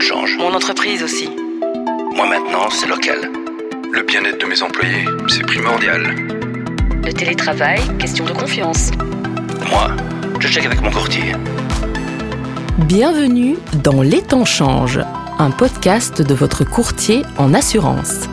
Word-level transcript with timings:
monde 0.00 0.02
change. 0.02 0.36
Mon 0.38 0.54
entreprise 0.54 1.02
aussi. 1.02 1.28
Moi 2.14 2.26
maintenant, 2.26 2.68
c'est 2.70 2.86
local. 2.86 3.30
Le 3.92 4.02
bien-être 4.02 4.40
de 4.40 4.46
mes 4.46 4.62
employés, 4.62 5.04
c'est 5.28 5.42
primordial. 5.42 6.14
Le 7.04 7.12
télétravail, 7.12 7.80
question 7.98 8.24
de 8.24 8.32
confiance. 8.32 8.90
Moi, 9.70 9.88
je 10.38 10.48
check 10.48 10.64
avec 10.64 10.80
mon 10.80 10.90
courtier. 10.90 11.34
Bienvenue 12.78 13.56
dans 13.82 14.02
Les 14.02 14.22
temps 14.22 14.44
changent, 14.44 15.00
un 15.38 15.50
podcast 15.50 16.22
de 16.22 16.34
votre 16.34 16.64
courtier 16.64 17.22
en 17.36 17.52
assurance. 17.54 18.28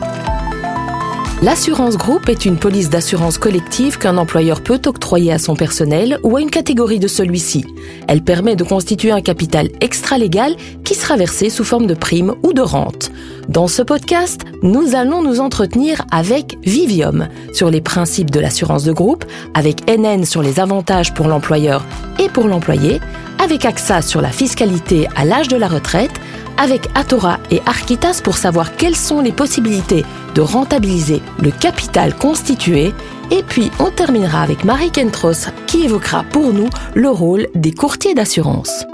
L'assurance 1.40 1.96
groupe 1.96 2.28
est 2.28 2.46
une 2.46 2.56
police 2.56 2.90
d'assurance 2.90 3.38
collective 3.38 3.96
qu'un 3.96 4.16
employeur 4.16 4.60
peut 4.60 4.80
octroyer 4.86 5.32
à 5.32 5.38
son 5.38 5.54
personnel 5.54 6.18
ou 6.24 6.36
à 6.36 6.40
une 6.40 6.50
catégorie 6.50 6.98
de 6.98 7.06
celui-ci. 7.06 7.64
Elle 8.08 8.24
permet 8.24 8.56
de 8.56 8.64
constituer 8.64 9.12
un 9.12 9.20
capital 9.20 9.68
extra-légal 9.80 10.56
qui 10.82 10.94
sera 10.94 11.16
versé 11.16 11.48
sous 11.48 11.62
forme 11.62 11.86
de 11.86 11.94
prime 11.94 12.34
ou 12.42 12.52
de 12.52 12.60
rente. 12.60 13.12
Dans 13.48 13.68
ce 13.68 13.82
podcast, 13.82 14.40
nous 14.64 14.96
allons 14.96 15.22
nous 15.22 15.38
entretenir 15.38 16.04
avec 16.10 16.58
Vivium 16.64 17.28
sur 17.52 17.70
les 17.70 17.80
principes 17.80 18.32
de 18.32 18.40
l'assurance 18.40 18.82
de 18.82 18.92
groupe, 18.92 19.24
avec 19.54 19.88
NN 19.88 20.24
sur 20.24 20.42
les 20.42 20.58
avantages 20.58 21.14
pour 21.14 21.28
l'employeur 21.28 21.84
et 22.18 22.28
pour 22.28 22.48
l'employé, 22.48 23.00
avec 23.38 23.64
AXA 23.64 24.02
sur 24.02 24.20
la 24.20 24.32
fiscalité 24.32 25.06
à 25.14 25.24
l'âge 25.24 25.46
de 25.46 25.56
la 25.56 25.68
retraite, 25.68 26.10
avec 26.58 26.88
Atora 26.94 27.38
et 27.50 27.62
Architas 27.64 28.20
pour 28.22 28.36
savoir 28.36 28.76
quelles 28.76 28.96
sont 28.96 29.20
les 29.20 29.32
possibilités 29.32 30.04
de 30.34 30.40
rentabiliser 30.40 31.22
le 31.40 31.50
capital 31.50 32.14
constitué. 32.14 32.92
Et 33.30 33.42
puis, 33.42 33.70
on 33.78 33.90
terminera 33.90 34.42
avec 34.42 34.64
Marie 34.64 34.90
Kentros 34.90 35.48
qui 35.66 35.84
évoquera 35.84 36.24
pour 36.24 36.52
nous 36.52 36.68
le 36.94 37.08
rôle 37.08 37.46
des 37.54 37.72
courtiers 37.72 38.14
d'assurance. 38.14 38.84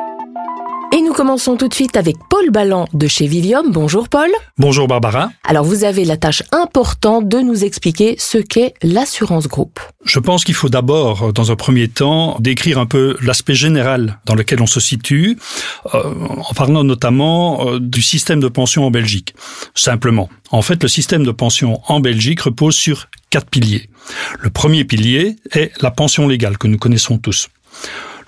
Et 0.97 1.03
nous 1.03 1.13
commençons 1.13 1.57
tout 1.57 1.67
de 1.67 1.75
suite 1.75 1.97
avec 1.97 2.15
Paul 2.31 2.51
Ballan 2.51 2.87
de 2.93 3.09
chez 3.09 3.27
Vivium. 3.27 3.73
Bonjour 3.73 4.09
Paul. 4.09 4.31
Bonjour 4.59 4.87
Barbara. 4.87 5.33
Alors 5.43 5.65
vous 5.65 5.83
avez 5.83 6.05
la 6.05 6.17
tâche 6.17 6.45
importante 6.53 7.29
de 7.29 7.39
nous 7.39 7.65
expliquer 7.65 8.15
ce 8.17 8.39
qu'est 8.39 8.75
l'assurance 8.81 9.49
groupe. 9.49 9.81
Je 10.05 10.21
pense 10.21 10.45
qu'il 10.45 10.55
faut 10.55 10.69
d'abord, 10.69 11.33
dans 11.33 11.51
un 11.51 11.57
premier 11.57 11.89
temps, 11.89 12.37
décrire 12.39 12.79
un 12.79 12.87
peu 12.87 13.17
l'aspect 13.23 13.57
général 13.57 14.21
dans 14.25 14.37
lequel 14.37 14.63
on 14.63 14.69
se 14.69 14.79
situe, 14.79 15.37
euh, 15.95 16.15
en 16.29 16.55
parlant 16.55 16.85
notamment 16.85 17.67
euh, 17.67 17.81
du 17.81 18.01
système 18.01 18.39
de 18.39 18.47
pension 18.47 18.87
en 18.87 18.93
Belgique. 18.93 19.35
Simplement. 19.75 20.29
En 20.53 20.63
fait, 20.63 20.81
le 20.81 20.89
système 20.89 21.25
de 21.25 21.33
pension 21.33 21.81
en 21.89 21.99
Belgique 21.99 22.43
repose 22.43 22.77
sur 22.77 23.09
quatre 23.31 23.51
piliers. 23.51 23.89
Le 24.39 24.49
premier 24.49 24.85
pilier 24.85 25.35
est 25.51 25.73
la 25.83 25.91
pension 25.91 26.29
légale 26.29 26.57
que 26.57 26.69
nous 26.69 26.79
connaissons 26.79 27.19
tous. 27.19 27.49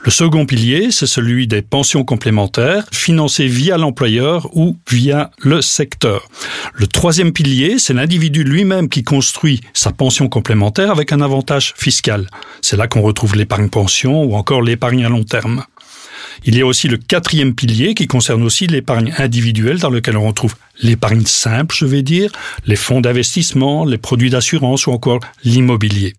Le 0.06 0.12
second 0.12 0.46
pilier, 0.46 0.92
c'est 0.92 1.08
celui 1.08 1.48
des 1.48 1.62
pensions 1.62 2.04
complémentaires 2.04 2.84
financées 2.92 3.48
via 3.48 3.76
l'employeur 3.76 4.48
ou 4.56 4.76
via 4.88 5.32
le 5.40 5.60
secteur. 5.60 6.28
Le 6.74 6.86
troisième 6.86 7.32
pilier, 7.32 7.80
c'est 7.80 7.92
l'individu 7.92 8.44
lui-même 8.44 8.88
qui 8.88 9.02
construit 9.02 9.62
sa 9.74 9.90
pension 9.90 10.28
complémentaire 10.28 10.92
avec 10.92 11.10
un 11.10 11.22
avantage 11.22 11.74
fiscal. 11.76 12.28
C'est 12.62 12.76
là 12.76 12.86
qu'on 12.86 13.02
retrouve 13.02 13.34
l'épargne 13.34 13.68
pension 13.68 14.22
ou 14.22 14.36
encore 14.36 14.62
l'épargne 14.62 15.04
à 15.04 15.08
long 15.08 15.24
terme. 15.24 15.64
Il 16.44 16.56
y 16.56 16.60
a 16.60 16.66
aussi 16.66 16.86
le 16.86 16.98
quatrième 16.98 17.56
pilier 17.56 17.94
qui 17.94 18.06
concerne 18.06 18.44
aussi 18.44 18.68
l'épargne 18.68 19.12
individuelle 19.18 19.80
dans 19.80 19.90
lequel 19.90 20.16
on 20.16 20.28
retrouve 20.28 20.54
l'épargne 20.80 21.26
simple, 21.26 21.74
je 21.76 21.84
vais 21.84 22.02
dire, 22.02 22.30
les 22.64 22.76
fonds 22.76 23.00
d'investissement, 23.00 23.84
les 23.84 23.98
produits 23.98 24.30
d'assurance 24.30 24.86
ou 24.86 24.92
encore 24.92 25.18
l'immobilier. 25.42 26.14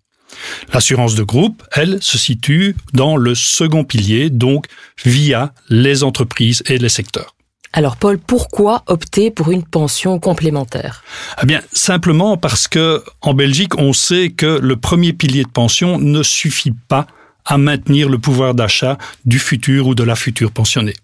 L'assurance 0.72 1.14
de 1.14 1.22
groupe, 1.22 1.62
elle, 1.72 1.98
se 2.02 2.18
situe 2.18 2.76
dans 2.92 3.16
le 3.16 3.34
second 3.34 3.84
pilier, 3.84 4.30
donc 4.30 4.66
via 5.04 5.52
les 5.68 6.04
entreprises 6.04 6.62
et 6.66 6.78
les 6.78 6.88
secteurs. 6.88 7.34
Alors 7.72 7.96
Paul, 7.96 8.18
pourquoi 8.18 8.82
opter 8.86 9.30
pour 9.30 9.50
une 9.50 9.62
pension 9.62 10.18
complémentaire? 10.18 11.04
Eh 11.42 11.46
bien, 11.46 11.60
simplement 11.72 12.36
parce 12.36 12.66
que 12.66 13.02
en 13.20 13.34
Belgique, 13.34 13.78
on 13.78 13.92
sait 13.92 14.30
que 14.30 14.58
le 14.58 14.76
premier 14.76 15.12
pilier 15.12 15.44
de 15.44 15.48
pension 15.50 15.98
ne 15.98 16.22
suffit 16.22 16.72
pas 16.88 17.06
à 17.44 17.58
maintenir 17.58 18.08
le 18.08 18.18
pouvoir 18.18 18.54
d'achat 18.54 18.98
du 19.24 19.38
futur 19.38 19.86
ou 19.86 19.94
de 19.94 20.02
la 20.02 20.16
future 20.16 20.50
pensionnée. 20.50 20.94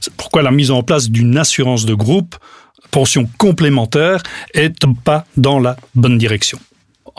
C'est 0.00 0.12
pourquoi 0.14 0.42
la 0.42 0.50
mise 0.50 0.70
en 0.70 0.82
place 0.82 1.10
d'une 1.10 1.36
assurance 1.36 1.84
de 1.86 1.94
groupe, 1.94 2.36
pension 2.90 3.28
complémentaire, 3.38 4.22
est 4.54 4.74
pas 5.04 5.26
dans 5.36 5.58
la 5.58 5.76
bonne 5.94 6.18
direction. 6.18 6.58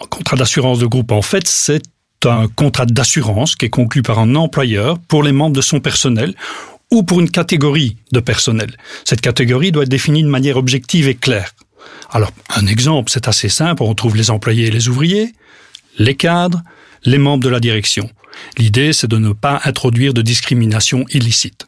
Un 0.02 0.06
contrat 0.08 0.38
d'assurance 0.38 0.80
de 0.80 0.86
groupe, 0.86 1.12
en 1.12 1.22
fait, 1.22 1.48
c'est 1.48 1.82
un 2.26 2.48
contrat 2.48 2.86
d'assurance 2.86 3.56
qui 3.56 3.66
est 3.66 3.70
conclu 3.70 4.02
par 4.02 4.20
un 4.20 4.36
employeur 4.36 5.00
pour 5.00 5.24
les 5.24 5.32
membres 5.32 5.56
de 5.56 5.62
son 5.62 5.80
personnel 5.80 6.36
ou 6.92 7.04
pour 7.04 7.20
une 7.20 7.30
catégorie 7.30 7.98
de 8.12 8.20
personnel. 8.20 8.76
Cette 9.06 9.22
catégorie 9.22 9.72
doit 9.72 9.84
être 9.84 9.90
définie 9.90 10.24
de 10.24 10.30
manière 10.30 10.58
objective 10.58 11.08
et 11.08 11.16
claire. 11.16 11.52
Alors, 12.12 12.32
un 12.56 12.68
exemple, 12.68 13.12
c'est 13.12 13.28
assez 13.28 13.50
simple. 13.50 13.84
On 13.84 13.94
trouve 13.94 14.16
les 14.16 14.30
employés 14.30 14.68
et 14.68 14.72
les 14.72 14.88
ouvriers, 14.88 15.34
les 15.98 16.16
cadres, 16.16 16.64
les 17.04 17.18
membres 17.18 17.44
de 17.44 17.50
la 17.50 17.60
direction. 17.60 18.10
L'idée, 18.58 18.94
c'est 18.94 19.08
de 19.08 19.18
ne 19.18 19.34
pas 19.34 19.62
introduire 19.66 20.14
de 20.14 20.22
discrimination 20.22 21.06
illicite. 21.10 21.68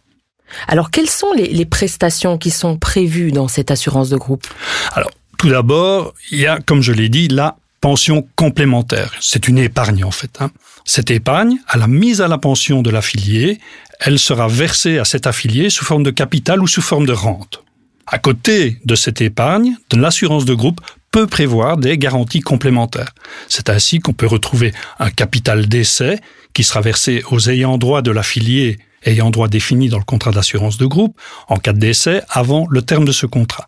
Alors, 0.67 0.89
quelles 0.89 1.09
sont 1.09 1.31
les, 1.33 1.47
les, 1.47 1.65
prestations 1.65 2.37
qui 2.37 2.49
sont 2.49 2.77
prévues 2.77 3.31
dans 3.31 3.47
cette 3.47 3.69
assurance 3.69 4.09
de 4.09 4.17
groupe? 4.17 4.47
Alors, 4.93 5.11
tout 5.37 5.49
d'abord, 5.49 6.13
il 6.31 6.39
y 6.39 6.47
a, 6.47 6.59
comme 6.59 6.81
je 6.81 6.91
l'ai 6.91 7.09
dit, 7.09 7.27
la 7.27 7.55
pension 7.81 8.27
complémentaire. 8.35 9.13
C'est 9.19 9.47
une 9.47 9.57
épargne 9.57 10.03
en 10.03 10.11
fait. 10.11 10.37
Hein. 10.39 10.51
Cette 10.85 11.11
épargne, 11.11 11.57
à 11.67 11.77
la 11.77 11.87
mise 11.87 12.21
à 12.21 12.27
la 12.27 12.37
pension 12.37 12.81
de 12.81 12.89
l'affilié, 12.89 13.59
elle 13.99 14.19
sera 14.19 14.47
versée 14.47 14.97
à 14.97 15.05
cet 15.05 15.27
affilié 15.27 15.69
sous 15.69 15.85
forme 15.85 16.03
de 16.03 16.11
capital 16.11 16.61
ou 16.61 16.67
sous 16.67 16.81
forme 16.81 17.05
de 17.05 17.13
rente. 17.13 17.63
À 18.07 18.17
côté 18.17 18.79
de 18.85 18.95
cette 18.95 19.21
épargne, 19.21 19.75
l'assurance 19.93 20.45
de 20.45 20.53
groupe 20.53 20.81
peut 21.11 21.27
prévoir 21.27 21.77
des 21.77 21.97
garanties 21.97 22.41
complémentaires. 22.41 23.13
C'est 23.47 23.69
ainsi 23.69 23.99
qu'on 23.99 24.13
peut 24.13 24.27
retrouver 24.27 24.73
un 24.99 25.09
capital 25.09 25.67
d'essai 25.67 26.19
qui 26.53 26.63
sera 26.63 26.81
versé 26.81 27.23
aux 27.29 27.49
ayants 27.49 27.77
droit 27.77 28.01
de 28.01 28.11
l'affilié 28.11 28.79
ayant 29.05 29.29
droit 29.29 29.47
défini 29.47 29.89
dans 29.89 29.97
le 29.97 30.03
contrat 30.03 30.31
d'assurance 30.31 30.77
de 30.77 30.85
groupe 30.85 31.19
en 31.47 31.57
cas 31.57 31.73
de 31.73 31.79
décès 31.79 32.21
avant 32.29 32.67
le 32.69 32.81
terme 32.81 33.05
de 33.05 33.11
ce 33.11 33.25
contrat. 33.25 33.67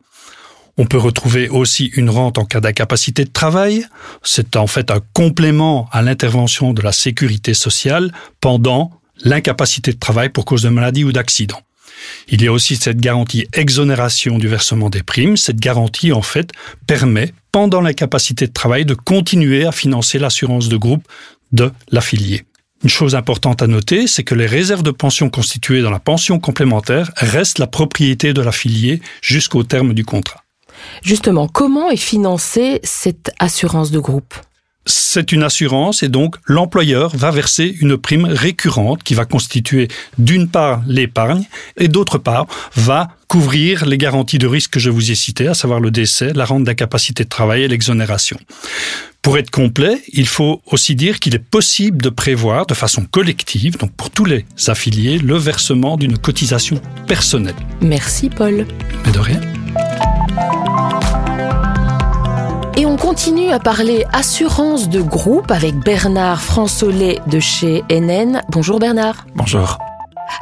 On 0.78 0.86
peut 0.86 0.98
retrouver 0.98 1.50
aussi 1.50 1.92
une 1.96 2.10
rente 2.10 2.38
en 2.38 2.46
cas 2.46 2.60
d'incapacité 2.60 3.26
de 3.26 3.32
travail. 3.32 3.86
C'est 4.24 4.56
en 4.56 4.68
fait 4.68 4.92
un 4.92 5.02
complément 5.14 5.90
à 5.92 6.02
l'intervention 6.02 6.74
de 6.74 6.82
la 6.82 6.92
sécurité 6.92 7.54
sociale 7.54 8.12
pendant 8.40 8.92
l'incapacité 9.24 9.92
de 9.94 10.00
travail 10.00 10.30
pour 10.30 10.46
cause 10.46 10.64
de 10.64 10.70
maladie 10.70 11.04
ou 11.04 11.12
d'accident. 11.12 11.60
Il 12.30 12.42
y 12.42 12.48
a 12.48 12.52
aussi 12.52 12.76
cette 12.76 13.00
garantie 13.00 13.48
exonération 13.54 14.38
du 14.38 14.48
versement 14.48 14.90
des 14.90 15.04
primes. 15.04 15.38
Cette 15.38 15.60
garantie, 15.60 16.12
en 16.12 16.22
fait, 16.22 16.52
permet, 16.88 17.34
pendant 17.52 17.82
l'incapacité 17.82 18.48
de 18.48 18.54
travail, 18.54 18.86
de 18.86 18.94
continuer 18.94 19.66
à 19.66 19.72
financer 19.72 20.18
l'assurance 20.18 20.70
de 20.70 20.78
groupe 20.78 21.08
de 21.52 21.72
l'affilié. 21.92 22.46
Une 22.84 22.90
chose 22.90 23.14
importante 23.14 23.62
à 23.62 23.68
noter, 23.68 24.08
c'est 24.08 24.24
que 24.24 24.34
les 24.34 24.48
réserves 24.48 24.82
de 24.82 24.92
pension 24.92 25.30
constituées 25.30 25.84
dans 25.84 25.92
la 25.92 26.00
pension 26.00 26.40
complémentaire 26.40 27.12
restent 27.18 27.60
la 27.60 27.68
propriété 27.68 28.34
de 28.34 28.42
l'affilié 28.42 29.02
jusqu'au 29.22 29.64
terme 29.64 29.94
du 29.94 30.04
contrat. 30.04 30.44
Justement, 31.04 31.48
comment 31.48 31.90
est 31.90 31.98
financée 31.98 32.80
cette 32.84 33.32
assurance 33.40 33.92
de 33.92 34.00
groupe? 34.00 34.34
C'est 34.88 35.32
une 35.32 35.44
assurance 35.44 36.02
et 36.02 36.10
donc 36.10 36.38
l'employeur 36.46 37.16
va 37.16 37.30
verser 37.30 37.76
une 37.82 37.98
prime 37.98 38.26
récurrente 38.26 39.04
qui 39.04 39.14
va 39.14 39.26
constituer 39.26 39.90
d'une 40.18 40.48
part 40.48 40.82
l'épargne 40.88 41.44
et 41.78 41.88
d'autre 41.88 42.18
part 42.18 42.48
va 42.76 43.10
couvrir 43.28 43.86
les 43.86 44.00
garanties 44.00 44.40
de 44.40 44.48
risque 44.48 44.72
que 44.72 44.80
je 44.80 44.90
vous 44.90 45.12
ai 45.12 45.16
citées, 45.16 45.48
à 45.48 45.54
savoir 45.54 45.80
le 45.80 45.92
décès, 45.92 46.34
la 46.34 46.46
rente 46.46 46.64
d'incapacité 46.64 47.24
de 47.24 47.30
travail 47.30 47.62
et 47.62 47.68
l'exonération. 47.68 48.38
Pour 49.22 49.38
être 49.38 49.52
complet, 49.52 50.02
il 50.14 50.28
faut 50.28 50.64
aussi 50.66 50.96
dire 50.96 51.20
qu'il 51.20 51.36
est 51.36 51.40
possible 51.40 52.02
de 52.02 52.10
prévoir 52.10 52.66
de 52.66 52.74
façon 52.74 53.06
collective, 53.06 53.78
donc 53.78 53.92
pour 53.92 54.10
tous 54.10 54.26
les 54.26 54.46
affiliés, 54.66 55.20
le 55.20 55.38
versement 55.38 55.96
d'une 55.96 56.18
cotisation 56.18 56.82
personnelle. 57.06 57.56
Merci 57.82 58.30
Paul. 58.30 58.66
Mais 59.06 59.12
de 59.12 59.20
rien. 59.20 59.40
Et 62.78 62.86
on 62.86 62.96
continue 62.96 63.50
à 63.50 63.60
parler 63.60 64.06
assurance 64.14 64.88
de 64.88 65.02
groupe 65.02 65.52
avec 65.52 65.76
Bernard 65.76 66.42
Fransolet 66.42 67.20
de 67.28 67.40
chez 67.40 67.84
NN. 67.92 68.42
Bonjour 68.50 68.80
Bernard. 68.80 69.26
Bonjour. 69.36 69.78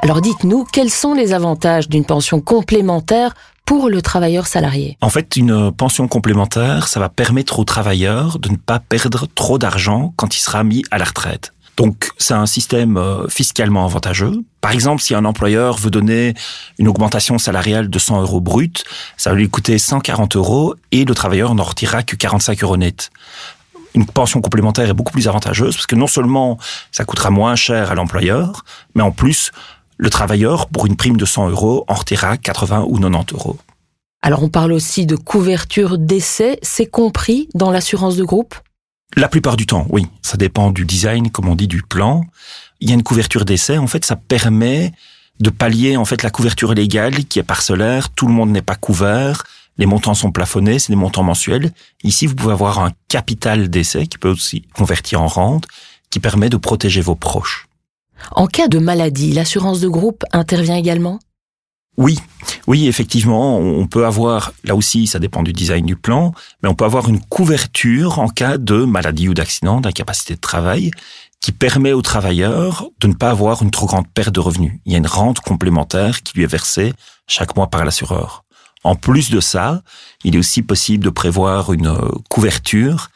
Alors 0.04 0.22
dites-nous, 0.22 0.64
quels 0.72 0.92
sont 0.92 1.16
les 1.16 1.34
avantages 1.34 1.90
d'une 1.90 2.06
pension 2.06 2.40
complémentaire 2.40 3.34
pour 3.66 3.90
le 3.90 4.04
travailleur 4.04 4.46
salarié? 4.46 4.96
En 5.02 5.10
fait, 5.10 5.38
une 5.38 5.72
pension 5.72 6.08
complémentaire, 6.08 6.88
ça 6.88 7.00
va 7.00 7.10
permettre 7.10 7.58
au 7.58 7.64
travailleur 7.64 8.38
de 8.38 8.50
ne 8.50 8.58
pas 8.58 8.80
perdre 8.80 9.28
trop 9.34 9.58
d'argent 9.58 10.14
quand 10.16 10.36
il 10.36 10.40
sera 10.40 10.64
mis 10.64 10.84
à 10.92 11.00
la 11.00 11.06
retraite. 11.06 11.54
Donc, 11.80 12.10
c'est 12.18 12.34
un 12.34 12.46
système 12.46 12.98
euh, 12.98 13.30
fiscalement 13.30 13.86
avantageux. 13.86 14.44
Par 14.60 14.72
exemple, 14.72 15.02
si 15.02 15.16
un 15.16 15.24
employeur 15.24 15.78
veut 15.78 15.90
donner 15.90 16.34
une 16.78 16.90
augmentation 16.90 17.38
salariale 17.38 17.90
de 17.90 17.98
100 17.98 18.22
euros 18.22 18.42
brut, 18.42 18.84
ça 19.16 19.30
va 19.30 19.38
lui 19.38 19.50
coûter 19.50 19.78
140 19.78 20.36
euros 20.36 20.76
et 20.92 21.06
le 21.06 21.16
travailleur 21.16 21.56
n'en 21.56 21.64
retirera 21.64 22.04
que 22.04 22.18
45 22.18 22.64
euros 22.64 22.76
net. 22.76 23.12
Une 23.96 24.06
pension 24.06 24.42
complémentaire 24.42 24.90
est 24.90 24.94
beaucoup 24.94 25.14
plus 25.14 25.30
avantageuse 25.30 25.76
parce 25.76 25.88
que 25.88 25.96
non 25.96 26.08
seulement 26.08 26.58
ça 26.92 27.06
coûtera 27.06 27.30
moins 27.30 27.56
cher 27.56 27.92
à 27.92 27.96
l'employeur, 27.96 28.66
mais 28.94 29.02
en 29.02 29.12
plus, 29.12 29.54
le 29.96 30.10
travailleur, 30.10 30.68
pour 30.68 30.86
une 30.86 30.98
prime 30.98 31.16
de 31.16 31.26
100 31.26 31.50
euros, 31.50 31.86
en 31.88 31.94
retirera 31.94 32.36
80 32.36 32.88
ou 32.90 33.00
90 33.00 33.36
euros. 33.36 33.58
Alors 34.22 34.44
on 34.44 34.50
parle 34.50 34.74
aussi 34.74 35.06
de 35.06 35.16
couverture 35.16 35.98
d'essai, 35.98 36.60
c'est 36.62 36.88
compris 36.88 37.48
dans 37.56 37.72
l'assurance 37.72 38.18
de 38.18 38.26
groupe? 38.26 38.56
La 39.15 39.27
plupart 39.27 39.57
du 39.57 39.65
temps, 39.65 39.85
oui. 39.89 40.06
Ça 40.21 40.38
dépend 40.38 40.71
du 40.71 40.85
design, 40.85 41.31
comme 41.31 41.47
on 41.50 41.56
dit, 41.56 41.67
du 41.67 41.81
plan. 41.81 42.23
Il 42.79 42.89
y 42.89 42.91
a 42.91 42.95
une 42.95 43.03
couverture 43.03 43.45
d'essai, 43.45 43.77
en 43.77 43.88
fait, 43.88 44.06
ça 44.06 44.15
permet 44.15 44.94
de 45.39 45.50
pallier 45.50 45.97
en 45.97 46.06
fait 46.06 46.23
la 46.23 46.29
couverture 46.29 46.73
légale 46.73 47.25
qui 47.25 47.39
est 47.39 47.44
parcellaire, 47.44 48.09
tout 48.09 48.27
le 48.27 48.33
monde 48.33 48.50
n'est 48.50 48.61
pas 48.61 48.75
couvert, 48.75 49.44
les 49.77 49.85
montants 49.85 50.13
sont 50.13 50.31
plafonnés, 50.31 50.79
c'est 50.79 50.91
des 50.91 50.97
montants 50.97 51.23
mensuels. 51.23 51.71
Ici, 52.03 52.27
vous 52.27 52.35
pouvez 52.35 52.51
avoir 52.51 52.79
un 52.79 52.91
capital 53.07 53.69
d'essai 53.69 54.07
qui 54.07 54.17
peut 54.17 54.29
aussi 54.29 54.63
convertir 54.73 55.21
en 55.21 55.27
rente, 55.27 55.65
qui 56.09 56.19
permet 56.19 56.50
de 56.50 56.57
protéger 56.57 57.01
vos 57.01 57.15
proches. 57.15 57.67
En 58.31 58.47
cas 58.47 58.67
de 58.67 58.79
maladie, 58.79 59.31
l'assurance 59.31 59.79
de 59.79 59.88
groupe 59.88 60.25
intervient 60.33 60.75
également? 60.75 61.19
Oui, 61.97 62.18
oui, 62.68 62.88
effectivement, 62.88 63.57
on 63.57 63.86
peut 63.88 64.06
avoir, 64.06 64.53
là 64.63 64.75
aussi, 64.75 65.06
ça 65.06 65.19
dépend 65.19 65.44
du 65.44 65.51
design 65.51 65.86
du 65.86 65.97
plan, 65.97 66.33
mais 66.63 66.69
on 66.69 66.75
peut 66.75 66.86
avoir 66.86 67.09
une 67.09 67.19
couverture 67.19 68.19
en 68.19 68.30
cas 68.30 68.57
de 68.57 68.86
maladie 68.86 69.27
ou 69.27 69.33
d'accident, 69.33 69.81
d'incapacité 69.81 70.36
de 70.36 70.39
travail, 70.39 70.91
qui 71.41 71.51
permet 71.51 71.91
au 71.91 72.01
travailleur 72.01 72.88
de 73.00 73.07
ne 73.07 73.13
pas 73.13 73.30
avoir 73.30 73.63
une 73.63 73.71
trop 73.71 73.86
grande 73.86 74.07
perte 74.07 74.33
de 74.33 74.39
revenus. 74.39 74.74
Il 74.86 74.94
y 74.94 74.95
a 74.95 74.97
une 74.97 75.07
rente 75.07 75.39
complémentaire 75.41 76.21
qui 76.24 76.38
lui 76.38 76.44
est 76.44 76.47
versée 76.47 76.94
chaque 77.27 77.56
mois 77.56 77.68
par 77.68 77.83
l'assureur. 77.83 78.44
En 78.83 78.95
plus 78.95 79.30
de 79.30 79.39
ça, 79.39 79.81
il 80.24 80.35
est 80.35 80.39
aussi 80.39 80.62
possible 80.62 81.03
de 81.03 81.09
prévoir 81.09 81.74
une 81.74 81.94
couverture 82.30 83.09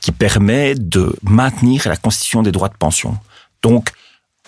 qui 0.00 0.12
permet 0.12 0.74
de 0.74 1.14
maintenir 1.22 1.86
la 1.88 1.96
constitution 1.96 2.42
des 2.42 2.52
droits 2.52 2.70
de 2.70 2.76
pension. 2.76 3.18
Donc, 3.62 3.92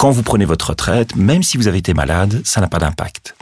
quand 0.02 0.10
vous 0.10 0.24
prenez 0.24 0.44
votre 0.44 0.70
retraite, 0.70 1.14
même 1.14 1.44
si 1.44 1.56
vous 1.56 1.68
avez 1.68 1.78
été 1.78 1.94
malade, 1.94 2.42
ça 2.44 2.60
n'a 2.60 2.66
pas 2.66 2.80
d'impact. 2.80 3.36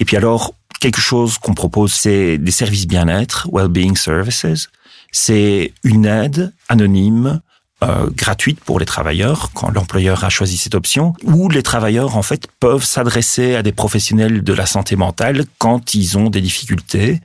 Et 0.00 0.06
puis 0.06 0.16
alors, 0.16 0.54
quelque 0.80 1.02
chose 1.02 1.36
qu'on 1.36 1.52
propose, 1.52 1.92
c'est 1.92 2.38
des 2.38 2.50
services 2.50 2.86
bien-être, 2.86 3.46
well-being 3.52 3.94
services. 3.94 4.70
C'est 5.12 5.74
une 5.84 6.06
aide 6.06 6.54
anonyme 6.70 7.42
euh, 7.84 8.08
gratuite 8.08 8.58
pour 8.60 8.80
les 8.80 8.86
travailleurs 8.86 9.50
quand 9.52 9.68
l'employeur 9.68 10.24
a 10.24 10.30
choisi 10.30 10.56
cette 10.56 10.74
option, 10.74 11.12
où 11.24 11.50
les 11.50 11.62
travailleurs 11.62 12.16
en 12.16 12.22
fait 12.22 12.46
peuvent 12.58 12.84
s'adresser 12.84 13.54
à 13.54 13.62
des 13.62 13.72
professionnels 13.72 14.42
de 14.42 14.52
la 14.54 14.64
santé 14.64 14.96
mentale 14.96 15.44
quand 15.58 15.92
ils 15.92 16.16
ont 16.16 16.30
des 16.30 16.40
difficultés, 16.40 17.20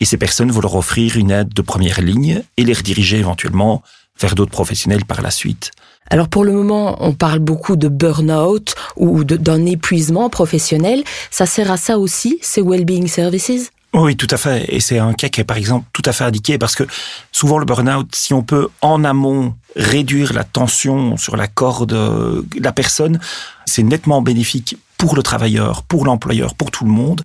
et 0.00 0.04
ces 0.04 0.18
personnes 0.18 0.50
vont 0.50 0.60
leur 0.60 0.74
offrir 0.74 1.16
une 1.16 1.30
aide 1.30 1.54
de 1.54 1.62
première 1.62 2.02
ligne 2.02 2.42
et 2.58 2.64
les 2.64 2.74
rediriger 2.74 3.16
éventuellement 3.16 3.82
vers 4.20 4.34
d'autres 4.34 4.52
professionnels 4.52 5.06
par 5.06 5.22
la 5.22 5.30
suite. 5.30 5.70
Alors 6.08 6.28
pour 6.28 6.44
le 6.44 6.52
moment, 6.52 6.96
on 7.00 7.12
parle 7.12 7.40
beaucoup 7.40 7.76
de 7.76 7.88
burn-out 7.88 8.74
ou 8.96 9.24
d'un 9.24 9.66
épuisement 9.66 10.30
professionnel. 10.30 11.02
Ça 11.30 11.46
sert 11.46 11.70
à 11.70 11.76
ça 11.76 11.98
aussi, 11.98 12.38
ces 12.42 12.62
well-being 12.62 13.08
services? 13.08 13.70
Oui, 13.92 14.16
tout 14.16 14.26
à 14.30 14.36
fait. 14.36 14.66
Et 14.68 14.80
c'est 14.80 14.98
un 14.98 15.14
cas 15.14 15.28
qui 15.28 15.40
est 15.40 15.44
par 15.44 15.56
exemple 15.56 15.86
tout 15.92 16.02
à 16.04 16.12
fait 16.12 16.24
indiqué 16.24 16.58
parce 16.58 16.74
que 16.74 16.84
souvent 17.32 17.58
le 17.58 17.64
burn-out, 17.64 18.14
si 18.14 18.34
on 18.34 18.42
peut 18.42 18.68
en 18.82 19.04
amont 19.04 19.54
réduire 19.74 20.32
la 20.32 20.44
tension 20.44 21.16
sur 21.16 21.36
la 21.36 21.46
corde 21.46 21.90
de 21.90 22.60
la 22.60 22.72
personne, 22.72 23.20
c'est 23.64 23.82
nettement 23.82 24.22
bénéfique 24.22 24.76
pour 24.98 25.16
le 25.16 25.22
travailleur, 25.22 25.82
pour 25.82 26.04
l'employeur, 26.04 26.54
pour 26.54 26.70
tout 26.70 26.84
le 26.84 26.90
monde, 26.90 27.22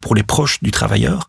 pour 0.00 0.14
les 0.14 0.22
proches 0.22 0.62
du 0.62 0.70
travailleur 0.70 1.28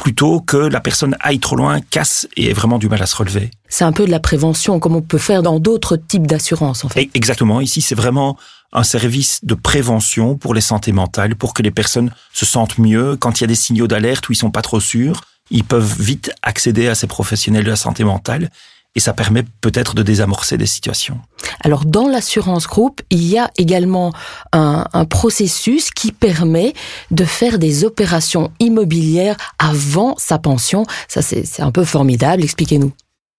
plutôt 0.00 0.40
que 0.40 0.56
la 0.56 0.80
personne 0.80 1.14
aille 1.20 1.40
trop 1.40 1.56
loin, 1.56 1.80
casse 1.80 2.26
et 2.34 2.48
ait 2.48 2.52
vraiment 2.54 2.78
du 2.78 2.88
mal 2.88 3.02
à 3.02 3.06
se 3.06 3.14
relever. 3.14 3.50
C'est 3.68 3.84
un 3.84 3.92
peu 3.92 4.06
de 4.06 4.10
la 4.10 4.18
prévention, 4.18 4.80
comme 4.80 4.96
on 4.96 5.02
peut 5.02 5.18
faire 5.18 5.42
dans 5.42 5.60
d'autres 5.60 5.96
types 5.96 6.26
d'assurances, 6.26 6.86
en 6.86 6.88
fait. 6.88 7.10
Exactement. 7.12 7.60
Ici, 7.60 7.82
c'est 7.82 7.94
vraiment 7.94 8.38
un 8.72 8.82
service 8.82 9.40
de 9.42 9.54
prévention 9.54 10.38
pour 10.38 10.54
les 10.54 10.62
santé 10.62 10.92
mentales, 10.92 11.36
pour 11.36 11.52
que 11.52 11.62
les 11.62 11.70
personnes 11.70 12.12
se 12.32 12.46
sentent 12.46 12.78
mieux. 12.78 13.16
Quand 13.16 13.40
il 13.40 13.42
y 13.42 13.44
a 13.44 13.48
des 13.48 13.54
signaux 13.54 13.88
d'alerte 13.88 14.26
où 14.28 14.32
ils 14.32 14.36
sont 14.36 14.50
pas 14.50 14.62
trop 14.62 14.80
sûrs, 14.80 15.20
ils 15.50 15.64
peuvent 15.64 16.00
vite 16.00 16.32
accéder 16.42 16.88
à 16.88 16.94
ces 16.94 17.06
professionnels 17.06 17.64
de 17.64 17.70
la 17.70 17.76
santé 17.76 18.02
mentale 18.02 18.50
et 18.96 19.00
ça 19.00 19.12
permet 19.12 19.44
peut-être 19.60 19.94
de 19.94 20.02
désamorcer 20.02 20.56
des 20.56 20.66
situations. 20.66 21.20
Alors 21.62 21.84
dans 21.84 22.08
l'assurance 22.08 22.66
groupe, 22.66 23.02
il 23.10 23.24
y 23.24 23.38
a 23.38 23.50
également 23.56 24.12
un, 24.52 24.84
un, 24.92 25.04
processus 25.04 25.90
qui 25.90 26.12
permet 26.12 26.74
de 27.10 27.24
faire 27.24 27.58
des 27.58 27.84
opérations 27.84 28.50
immobilières 28.58 29.36
avant 29.58 30.14
sa 30.18 30.38
pension. 30.38 30.84
Ça 31.08 31.22
c'est 31.22 31.60
un 31.60 31.70
peu 31.70 31.84
formidable, 31.84 32.42
expliquez-nous. 32.42 32.92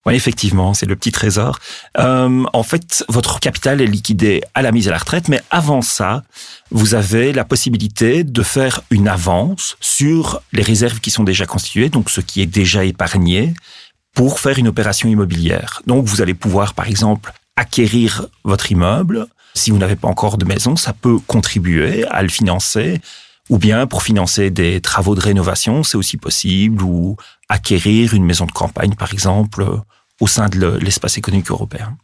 Oui, 0.06 0.16
effectivement, 0.16 0.74
c'est 0.74 0.88
le 0.88 0.96
petit 0.96 1.12
trésor. 1.12 1.60
Euh, 2.00 2.44
en 2.54 2.64
fait, 2.64 3.06
votre 3.08 3.40
capital 3.40 3.82
est 3.82 3.86
liquidé 3.86 4.42
à 4.56 4.64
la 4.64 4.72
mise 4.72 4.88
à 4.88 4.92
la 4.92 4.98
retraite, 4.98 5.28
mais 5.28 5.42
avant 5.52 5.84
ça, 5.84 6.24
vous 6.72 6.96
avez 6.96 7.34
la 7.34 7.46
possibilité 7.46 8.24
de 8.24 8.42
faire 8.42 8.82
une 8.90 9.08
avance 9.08 9.78
sur 9.80 10.42
les 10.54 10.64
réserves 10.64 11.02
qui 11.02 11.12
sont 11.12 11.24
déjà 11.24 11.46
constituées, 11.46 11.90
donc 11.90 12.10
ce 12.10 12.20
qui 12.20 12.42
est 12.42 12.48
déjà 12.48 12.84
épargné, 12.84 13.54
pour 14.14 14.40
faire 14.40 14.58
une 14.60 14.68
opération 14.68 15.10
immobilière. 15.10 15.82
Donc 15.88 16.06
vous 16.06 16.22
allez 16.22 16.34
pouvoir, 16.34 16.74
par 16.74 16.88
exemple, 16.88 17.34
acquérir 17.56 18.28
votre 18.44 18.72
immeuble. 18.72 19.28
Si 19.54 19.72
vous 19.72 19.78
n'avez 19.78 19.96
pas 19.96 20.08
encore 20.08 20.38
de 20.38 20.46
maison, 20.46 20.76
ça 20.76 20.94
peut 20.94 21.20
contribuer 21.20 22.06
à 22.08 22.22
le 22.22 22.30
financer. 22.30 23.02
Ou 23.50 23.58
bien 23.58 23.86
pour 23.88 24.04
financer 24.04 24.50
des 24.50 24.80
travaux 24.80 25.16
de 25.16 25.20
rénovation, 25.20 25.84
c'est 25.84 25.98
aussi 25.98 26.18
possible. 26.18 26.84
Ou 26.84 27.18
acquérir 27.50 28.14
une 28.14 28.24
maison 28.24 28.46
de 28.46 28.52
campagne, 28.52 28.96
par 28.96 29.12
exemple, 29.14 29.66
au 30.20 30.28
sein 30.28 30.48
de 30.48 30.78
l'espace 30.82 31.18
économique 31.18 31.52
européen. 31.52 31.98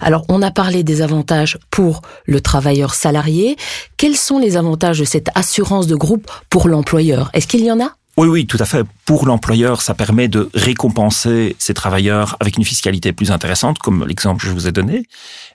Alors, 0.00 0.24
on 0.28 0.40
a 0.40 0.50
parlé 0.50 0.82
des 0.82 1.02
avantages 1.02 1.58
pour 1.70 2.00
le 2.24 2.40
travailleur 2.40 2.94
salarié. 2.94 3.56
Quels 3.98 4.16
sont 4.16 4.38
les 4.38 4.56
avantages 4.56 5.00
de 5.00 5.04
cette 5.04 5.28
assurance 5.34 5.86
de 5.86 5.94
groupe 5.94 6.30
pour 6.48 6.68
l'employeur? 6.68 7.30
Est-ce 7.34 7.46
qu'il 7.46 7.64
y 7.64 7.70
en 7.70 7.80
a? 7.80 7.92
Oui, 8.16 8.28
oui, 8.28 8.46
tout 8.46 8.58
à 8.60 8.64
fait. 8.64 8.86
Pour 9.06 9.26
l'employeur, 9.26 9.82
ça 9.82 9.94
permet 9.94 10.28
de 10.28 10.48
récompenser 10.54 11.56
ses 11.58 11.74
travailleurs 11.74 12.36
avec 12.40 12.56
une 12.56 12.64
fiscalité 12.64 13.12
plus 13.12 13.32
intéressante, 13.32 13.78
comme 13.78 14.06
l'exemple 14.06 14.42
que 14.42 14.48
je 14.48 14.52
vous 14.52 14.68
ai 14.68 14.72
donné. 14.72 15.06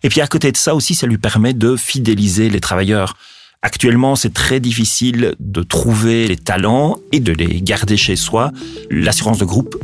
Et 0.04 0.10
puis 0.10 0.22
à 0.22 0.28
côté 0.28 0.52
de 0.52 0.58
ça 0.58 0.76
aussi, 0.76 0.94
ça 0.94 1.08
lui 1.08 1.18
permet 1.18 1.54
de 1.54 1.76
fidéliser 1.76 2.50
les 2.50 2.60
travailleurs. 2.60 3.16
Actuellement, 3.62 4.16
c'est 4.16 4.34
très 4.34 4.60
difficile 4.60 5.36
de 5.40 5.64
trouver 5.64 6.28
les 6.28 6.38
talents 6.38 6.98
et 7.12 7.20
de 7.20 7.34
les 7.34 7.62
garder 7.62 7.98
chez 7.98 8.16
soi. 8.16 8.52
L'assurance 8.90 9.38
de 9.38 9.46
groupe 9.46 9.76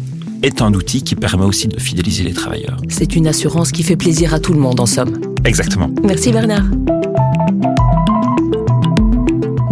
est 0.44 0.62
un 0.62 0.74
outil 0.74 1.04
qui 1.04 1.16
permet 1.16 1.44
aussi 1.44 1.68
de 1.68 1.80
fidéliser 1.80 2.24
les 2.24 2.34
travailleurs. 2.34 2.78
C'est 2.90 3.16
une 3.16 3.28
assurance 3.28 3.72
qui 3.72 3.84
fait 3.84 3.98
plaisir 3.98 4.34
à 4.34 4.40
tout 4.40 4.54
le 4.54 4.60
monde, 4.60 4.80
en 4.80 4.86
somme. 4.86 5.20
Exactement. 5.44 5.90
Merci 6.04 6.32
Bernard. 6.32 6.66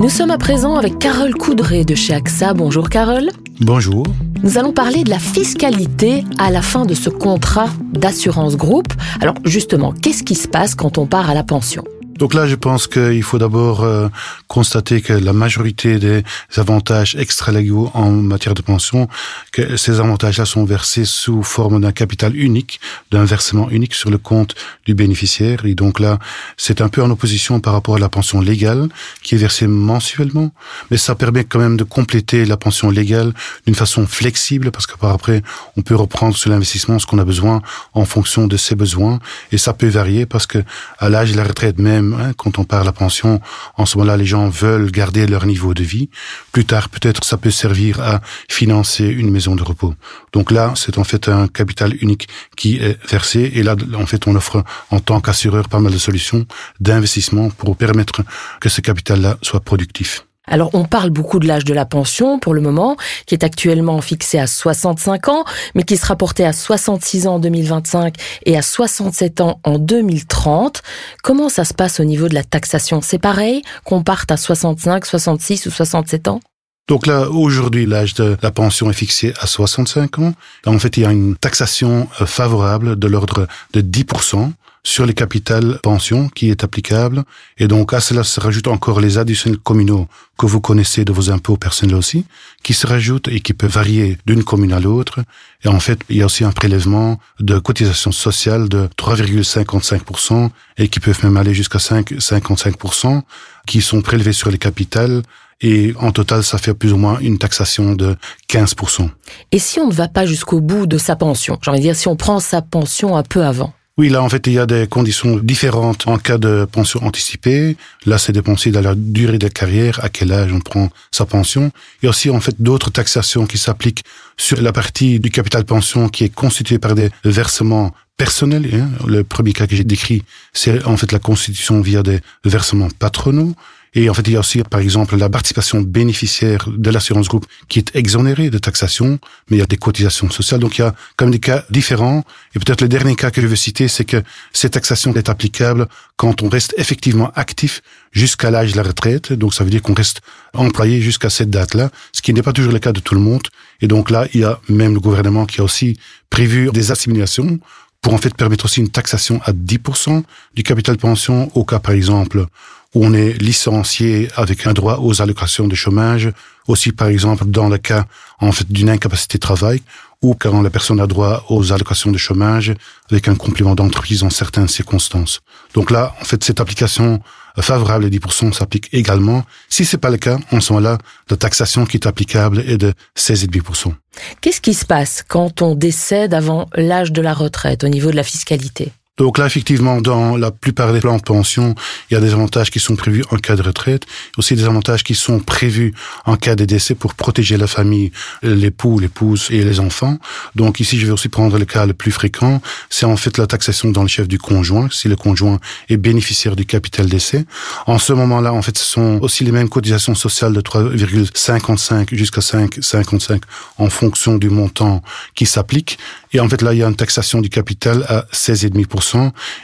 Nous 0.03 0.09
sommes 0.09 0.31
à 0.31 0.37
présent 0.37 0.75
avec 0.75 0.99
Carole 0.99 1.33
Coudray 1.33 1.85
de 1.85 1.95
chez 1.95 2.13
AXA. 2.13 2.53
Bonjour 2.53 2.89
Carole. 2.89 3.29
Bonjour. 3.61 4.05
Nous 4.43 4.57
allons 4.57 4.73
parler 4.73 5.05
de 5.05 5.09
la 5.09 5.17
fiscalité 5.17 6.25
à 6.37 6.51
la 6.51 6.61
fin 6.61 6.85
de 6.85 6.93
ce 6.93 7.09
contrat 7.09 7.69
d'assurance 7.93 8.57
groupe. 8.57 8.91
Alors 9.21 9.35
justement, 9.45 9.93
qu'est-ce 9.93 10.23
qui 10.23 10.35
se 10.35 10.49
passe 10.49 10.75
quand 10.75 10.97
on 10.97 11.05
part 11.05 11.29
à 11.29 11.33
la 11.33 11.45
pension? 11.45 11.85
Donc 12.17 12.33
là, 12.33 12.45
je 12.47 12.55
pense 12.55 12.87
qu'il 12.87 13.23
faut 13.23 13.39
d'abord 13.39 13.83
euh, 13.83 14.07
constater 14.47 15.01
que 15.01 15.13
la 15.13 15.33
majorité 15.33 15.97
des 15.97 16.23
avantages 16.57 17.15
extra-légaux 17.15 17.89
en 17.93 18.11
matière 18.11 18.53
de 18.53 18.61
pension, 18.61 19.07
que 19.51 19.77
ces 19.77 19.99
avantages-là 19.99 20.45
sont 20.45 20.63
versés 20.63 21.05
sous 21.05 21.41
forme 21.41 21.81
d'un 21.81 21.91
capital 21.91 22.35
unique, 22.35 22.79
d'un 23.11 23.25
versement 23.25 23.69
unique 23.71 23.95
sur 23.95 24.11
le 24.11 24.19
compte 24.19 24.53
du 24.85 24.93
bénéficiaire. 24.93 25.65
Et 25.65 25.73
donc 25.73 25.99
là, 25.99 26.19
c'est 26.55 26.81
un 26.81 26.89
peu 26.89 27.01
en 27.01 27.09
opposition 27.09 27.59
par 27.59 27.73
rapport 27.73 27.95
à 27.95 27.99
la 27.99 28.09
pension 28.09 28.41
légale 28.41 28.89
qui 29.23 29.33
est 29.35 29.39
versée 29.39 29.67
mensuellement, 29.67 30.51
mais 30.91 30.97
ça 30.97 31.15
permet 31.15 31.45
quand 31.45 31.59
même 31.59 31.77
de 31.77 31.83
compléter 31.83 32.45
la 32.45 32.57
pension 32.57 32.91
légale 32.91 33.33
d'une 33.65 33.75
façon 33.75 34.05
flexible 34.05 34.71
parce 34.71 34.85
que 34.85 34.97
par 34.97 35.11
après, 35.11 35.41
on 35.77 35.81
peut 35.81 35.95
reprendre 35.95 36.35
sur 36.35 36.51
l'investissement 36.51 36.99
ce 36.99 37.07
qu'on 37.07 37.19
a 37.19 37.25
besoin 37.25 37.61
en 37.93 38.05
fonction 38.05 38.47
de 38.47 38.57
ses 38.57 38.75
besoins 38.75 39.19
et 39.51 39.57
ça 39.57 39.73
peut 39.73 39.87
varier 39.87 40.25
parce 40.25 40.45
que 40.45 40.59
à 40.99 41.09
l'âge 41.09 41.31
de 41.31 41.37
la 41.37 41.43
retraite 41.43 41.79
même 41.79 42.02
Hein, 42.11 42.33
quand 42.35 42.59
on 42.59 42.65
parle 42.65 42.83
à 42.83 42.85
la 42.85 42.91
pension, 42.91 43.39
en 43.77 43.85
ce 43.85 43.97
moment-là, 43.97 44.17
les 44.17 44.25
gens 44.25 44.49
veulent 44.49 44.91
garder 44.91 45.25
leur 45.27 45.45
niveau 45.45 45.73
de 45.73 45.83
vie. 45.83 46.09
Plus 46.51 46.65
tard, 46.65 46.89
peut-être, 46.89 47.23
ça 47.23 47.37
peut 47.37 47.51
servir 47.51 48.01
à 48.01 48.21
financer 48.49 49.05
une 49.05 49.31
maison 49.31 49.55
de 49.55 49.63
repos. 49.63 49.93
Donc 50.33 50.51
là, 50.51 50.73
c'est 50.75 50.97
en 50.97 51.05
fait 51.05 51.29
un 51.29 51.47
capital 51.47 51.95
unique 52.01 52.27
qui 52.57 52.77
est 52.77 52.97
versé. 53.09 53.51
Et 53.55 53.63
là, 53.63 53.75
en 53.95 54.05
fait, 54.05 54.27
on 54.27 54.35
offre 54.35 54.63
en 54.91 54.99
tant 54.99 55.21
qu'assureur 55.21 55.69
pas 55.69 55.79
mal 55.79 55.93
de 55.93 55.97
solutions 55.97 56.45
d'investissement 56.79 57.49
pour 57.49 57.77
permettre 57.77 58.21
que 58.59 58.69
ce 58.69 58.81
capital-là 58.81 59.37
soit 59.41 59.61
productif. 59.61 60.25
Alors 60.45 60.71
on 60.73 60.83
parle 60.83 61.09
beaucoup 61.09 61.39
de 61.39 61.47
l'âge 61.47 61.63
de 61.63 61.73
la 61.73 61.85
pension 61.85 62.37
pour 62.37 62.53
le 62.53 62.61
moment, 62.61 62.97
qui 63.25 63.35
est 63.35 63.43
actuellement 63.43 64.01
fixé 64.01 64.39
à 64.39 64.47
65 64.47 65.29
ans, 65.29 65.45
mais 65.73 65.83
qui 65.83 65.95
sera 65.95 66.15
porté 66.15 66.45
à 66.45 66.51
66 66.51 67.27
ans 67.27 67.35
en 67.35 67.39
2025 67.39 68.15
et 68.45 68.57
à 68.57 68.61
67 68.61 69.41
ans 69.41 69.59
en 69.63 69.79
2030. 69.79 70.81
Comment 71.23 71.49
ça 71.49 71.63
se 71.63 71.73
passe 71.73 71.99
au 71.99 72.03
niveau 72.03 72.27
de 72.27 72.33
la 72.33 72.43
taxation? 72.43 73.01
C'est 73.01 73.19
pareil 73.19 73.61
qu'on 73.85 74.03
parte 74.03 74.31
à 74.31 74.37
65, 74.37 75.05
66 75.05 75.65
ou 75.65 75.71
67 75.71 76.27
ans? 76.27 76.41
Donc 76.89 77.07
là, 77.07 77.29
aujourd'hui, 77.29 77.85
l'âge 77.85 78.13
de 78.15 78.37
la 78.41 78.51
pension 78.51 78.89
est 78.89 78.93
fixé 78.93 79.33
à 79.39 79.47
65 79.47 80.19
ans. 80.19 80.33
En 80.65 80.77
fait, 80.79 80.97
il 80.97 81.03
y 81.03 81.05
a 81.05 81.11
une 81.11 81.37
taxation 81.37 82.09
euh, 82.19 82.25
favorable 82.25 82.99
de 82.99 83.07
l'ordre 83.07 83.47
de 83.71 83.81
10% 83.81 84.51
sur 84.85 85.05
les 85.05 85.13
capitales 85.13 85.79
pensions 85.81 86.27
qui 86.29 86.49
est 86.49 86.63
applicable. 86.63 87.23
Et 87.57 87.67
donc 87.67 87.93
à 87.93 88.01
cela 88.01 88.23
se 88.23 88.39
rajoutent 88.39 88.67
encore 88.67 88.99
les 88.99 89.17
additionnels 89.17 89.59
communaux 89.59 90.07
que 90.37 90.45
vous 90.45 90.59
connaissez 90.59 91.05
de 91.05 91.13
vos 91.13 91.29
impôts 91.29 91.57
personnels 91.57 91.95
aussi, 91.95 92.25
qui 92.63 92.73
se 92.73 92.85
rajoutent 92.85 93.29
et 93.29 93.39
qui 93.39 93.53
peuvent 93.53 93.71
varier 93.71 94.17
d'une 94.25 94.43
commune 94.43 94.73
à 94.73 94.79
l'autre. 94.79 95.21
Et 95.63 95.69
en 95.69 95.79
fait, 95.79 95.99
il 96.09 96.17
y 96.17 96.21
a 96.21 96.25
aussi 96.25 96.43
un 96.43 96.51
prélèvement 96.51 97.19
de 97.39 97.59
cotisation 97.59 98.11
sociale 98.11 98.67
de 98.67 98.89
3,55% 98.97 100.49
et 100.77 100.89
qui 100.89 100.99
peuvent 100.99 101.23
même 101.23 101.37
aller 101.37 101.53
jusqu'à 101.53 101.79
5,55% 101.79 103.21
qui 103.65 103.81
sont 103.81 104.01
prélevés 104.01 104.33
sur 104.33 104.51
les 104.51 104.57
capitales 104.57 105.23
et 105.61 105.93
en 105.97 106.11
total, 106.11 106.43
ça 106.43 106.57
fait 106.57 106.73
plus 106.73 106.91
ou 106.91 106.97
moins 106.97 107.19
une 107.19 107.37
taxation 107.37 107.93
de 107.93 108.17
15%. 108.49 109.09
Et 109.53 109.59
si 109.59 109.79
on 109.79 109.87
ne 109.87 109.93
va 109.93 110.09
pas 110.09 110.25
jusqu'au 110.25 110.59
bout 110.59 110.87
de 110.87 110.97
sa 110.97 111.15
pension, 111.15 111.57
j'ai 111.61 111.71
envie 111.71 111.79
de 111.79 111.83
dire 111.83 111.95
si 111.95 112.09
on 112.09 112.17
prend 112.17 112.41
sa 112.41 112.61
pension 112.61 113.15
un 113.15 113.23
peu 113.23 113.45
avant 113.45 113.73
oui, 113.99 114.09
là, 114.09 114.23
en 114.23 114.29
fait, 114.29 114.47
il 114.47 114.53
y 114.53 114.59
a 114.59 114.65
des 114.65 114.87
conditions 114.87 115.37
différentes 115.37 116.07
en 116.07 116.17
cas 116.17 116.39
de 116.39 116.65
pension 116.65 117.03
anticipée. 117.03 117.77
Là, 118.07 118.17
c'est 118.17 118.31
dépensé 118.31 118.71
dans 118.71 118.81
la 118.81 118.95
durée 118.95 119.37
de 119.37 119.47
carrière, 119.47 120.03
à 120.03 120.09
quel 120.09 120.31
âge 120.31 120.51
on 120.51 120.59
prend 120.59 120.89
sa 121.11 121.27
pension. 121.27 121.71
Il 122.01 122.05
y 122.05 122.07
a 122.07 122.09
aussi, 122.09 122.31
en 122.31 122.39
fait, 122.39 122.55
d'autres 122.59 122.89
taxations 122.89 123.45
qui 123.45 123.59
s'appliquent 123.59 124.03
sur 124.35 124.59
la 124.59 124.71
partie 124.71 125.19
du 125.19 125.29
capital 125.29 125.63
pension 125.63 126.09
qui 126.09 126.23
est 126.23 126.33
constituée 126.33 126.79
par 126.79 126.95
des 126.95 127.11
versements 127.23 127.93
personnels. 128.17 128.67
Hein. 128.73 128.89
Le 129.05 129.23
premier 129.23 129.53
cas 129.53 129.67
que 129.67 129.75
j'ai 129.75 129.83
décrit, 129.83 130.23
c'est 130.53 130.83
en 130.85 130.97
fait 130.97 131.11
la 131.11 131.19
constitution 131.19 131.79
via 131.81 132.01
des 132.01 132.19
versements 132.45 132.89
patronaux. 132.97 133.53
Et 133.95 134.09
en 134.09 134.13
fait, 134.13 134.27
il 134.27 134.33
y 134.33 134.35
a 134.35 134.39
aussi, 134.39 134.63
par 134.63 134.79
exemple, 134.79 135.15
la 135.17 135.29
participation 135.29 135.81
bénéficiaire 135.81 136.67
de 136.67 136.89
l'assurance 136.89 137.27
groupe 137.27 137.45
qui 137.67 137.79
est 137.79 137.95
exonérée 137.95 138.49
de 138.49 138.57
taxation, 138.57 139.19
mais 139.49 139.57
il 139.57 139.59
y 139.59 139.63
a 139.63 139.67
des 139.67 139.77
cotisations 139.77 140.31
sociales. 140.31 140.59
Donc, 140.59 140.77
il 140.77 140.81
y 140.81 140.83
a 140.83 140.95
comme 141.15 141.29
des 141.29 141.39
cas 141.39 141.63
différents. 141.69 142.23
Et 142.55 142.59
peut-être 142.59 142.81
le 142.81 142.87
dernier 142.87 143.15
cas 143.15 143.29
que 143.29 143.39
je 143.39 143.47
veux 143.47 143.55
citer, 143.55 143.87
c'est 143.87 144.05
que 144.05 144.23
cette 144.51 144.73
taxation 144.73 145.13
est 145.13 145.29
applicable 145.29 145.87
quand 146.15 146.41
on 146.41 146.49
reste 146.49 146.73
effectivement 146.77 147.31
actif 147.35 147.81
jusqu'à 148.11 148.49
l'âge 148.49 148.71
de 148.71 148.77
la 148.77 148.83
retraite. 148.83 149.31
Donc, 149.31 149.53
ça 149.53 149.63
veut 149.63 149.69
dire 149.69 149.81
qu'on 149.83 149.93
reste 149.93 150.21
employé 150.53 150.99
jusqu'à 151.01 151.29
cette 151.29 151.49
date-là, 151.51 151.91
ce 152.13 152.21
qui 152.21 152.33
n'est 152.33 152.41
pas 152.41 152.53
toujours 152.53 152.73
le 152.73 152.79
cas 152.79 152.93
de 152.93 152.99
tout 152.99 153.13
le 153.13 153.21
monde. 153.21 153.43
Et 153.81 153.87
donc 153.87 154.09
là, 154.09 154.27
il 154.33 154.41
y 154.41 154.43
a 154.43 154.59
même 154.69 154.93
le 154.93 154.99
gouvernement 154.99 155.45
qui 155.45 155.61
a 155.61 155.63
aussi 155.63 155.97
prévu 156.29 156.69
des 156.71 156.91
assimilations 156.91 157.59
pour 158.01 158.13
en 158.13 158.17
fait 158.17 158.35
permettre 158.35 158.65
aussi 158.65 158.81
une 158.81 158.89
taxation 158.89 159.39
à 159.45 159.53
10% 159.53 160.23
du 160.55 160.63
capital 160.63 160.97
pension 160.97 161.51
au 161.55 161.63
cas, 161.63 161.79
par 161.79 161.93
exemple, 161.93 162.45
où 162.93 163.05
on 163.05 163.13
est 163.13 163.33
licencié 163.41 164.29
avec 164.35 164.67
un 164.67 164.73
droit 164.73 164.99
aux 165.01 165.21
allocations 165.21 165.67
de 165.67 165.75
chômage, 165.75 166.29
aussi 166.67 166.91
par 166.91 167.07
exemple 167.07 167.45
dans 167.45 167.69
le 167.69 167.77
cas 167.77 168.05
en 168.39 168.51
fait 168.51 168.71
d'une 168.71 168.89
incapacité 168.89 169.37
de 169.37 169.41
travail, 169.41 169.81
ou 170.21 170.35
quand 170.35 170.61
la 170.61 170.69
personne 170.69 170.99
a 171.01 171.07
droit 171.07 171.45
aux 171.49 171.73
allocations 171.73 172.11
de 172.11 172.17
chômage 172.17 172.73
avec 173.11 173.27
un 173.27 173.35
complément 173.35 173.75
d'entreprise 173.75 174.23
en 174.23 174.29
certaines 174.29 174.69
circonstances. 174.69 175.41
Donc 175.73 175.91
là, 175.91 176.15
en 176.21 176.23
fait, 176.23 176.43
cette 176.43 176.61
application 176.61 177.21
favorable 177.59 178.05
à 178.05 178.09
10% 178.09 178.53
s'applique 178.53 178.89
également. 178.93 179.43
Si 179.69 179.85
c'est 179.85 179.97
pas 179.97 180.09
le 180.09 180.17
cas, 180.17 180.39
en 180.51 180.61
ce 180.61 180.73
moment-là, 180.73 180.97
la 181.29 181.37
taxation 181.37 181.85
qui 181.85 181.97
est 181.97 182.07
applicable 182.07 182.61
est 182.61 182.77
de 182.77 182.93
16,5%. 183.17 183.93
Qu'est-ce 184.41 184.61
qui 184.61 184.73
se 184.73 184.85
passe 184.85 185.23
quand 185.27 185.61
on 185.61 185.75
décède 185.75 186.33
avant 186.33 186.69
l'âge 186.73 187.11
de 187.11 187.21
la 187.21 187.33
retraite 187.33 187.83
au 187.83 187.89
niveau 187.89 188.09
de 188.09 188.15
la 188.15 188.23
fiscalité? 188.23 188.91
Donc 189.17 189.37
là, 189.37 189.45
effectivement, 189.45 190.01
dans 190.01 190.37
la 190.37 190.49
plupart 190.49 190.91
des 190.91 190.99
plans 190.99 191.17
de 191.17 191.21
pension, 191.21 191.75
il 192.09 192.15
y 192.15 192.17
a 192.17 192.19
des 192.19 192.33
avantages 192.33 192.71
qui 192.71 192.79
sont 192.79 192.95
prévus 192.95 193.23
en 193.29 193.37
cas 193.37 193.55
de 193.55 193.61
retraite, 193.61 194.07
aussi 194.39 194.55
des 194.55 194.63
avantages 194.63 195.03
qui 195.03 195.13
sont 195.13 195.39
prévus 195.39 195.93
en 196.25 196.35
cas 196.35 196.55
de 196.55 196.65
décès 196.65 196.95
pour 196.95 197.13
protéger 197.13 197.57
la 197.57 197.67
famille, 197.67 198.11
l'époux, 198.41 198.97
l'épouse 198.97 199.49
et 199.51 199.63
les 199.63 199.79
enfants. 199.79 200.17
Donc 200.55 200.79
ici, 200.79 200.97
je 200.97 201.05
vais 201.05 201.11
aussi 201.11 201.29
prendre 201.29 201.59
le 201.59 201.65
cas 201.65 201.85
le 201.85 201.93
plus 201.93 202.11
fréquent, 202.11 202.59
c'est 202.89 203.05
en 203.05 203.15
fait 203.15 203.37
la 203.37 203.45
taxation 203.45 203.91
dans 203.91 204.01
le 204.01 204.07
chef 204.07 204.27
du 204.27 204.39
conjoint, 204.39 204.87
si 204.91 205.07
le 205.07 205.15
conjoint 205.15 205.59
est 205.89 205.97
bénéficiaire 205.97 206.55
du 206.55 206.65
capital 206.65 207.05
décès. 207.05 207.45
En 207.85 207.99
ce 207.99 208.13
moment-là, 208.13 208.51
en 208.51 208.63
fait, 208.63 208.75
ce 208.79 208.85
sont 208.85 209.19
aussi 209.21 209.43
les 209.43 209.51
mêmes 209.51 209.69
cotisations 209.69 210.15
sociales 210.15 210.53
de 210.53 210.61
3,55 210.61 212.15
jusqu'à 212.15 212.41
5,55 212.41 213.41
en 213.77 213.91
fonction 213.91 214.37
du 214.37 214.49
montant 214.49 215.03
qui 215.35 215.45
s'applique. 215.45 215.99
Et 216.31 216.39
en 216.39 216.49
fait, 216.49 216.63
là, 216.63 216.73
il 216.73 216.79
y 216.79 216.83
a 216.83 216.87
une 216.87 216.95
taxation 216.95 217.41
du 217.41 217.49
capital 217.49 218.05
à 218.09 218.25
16,5%. 218.33 219.02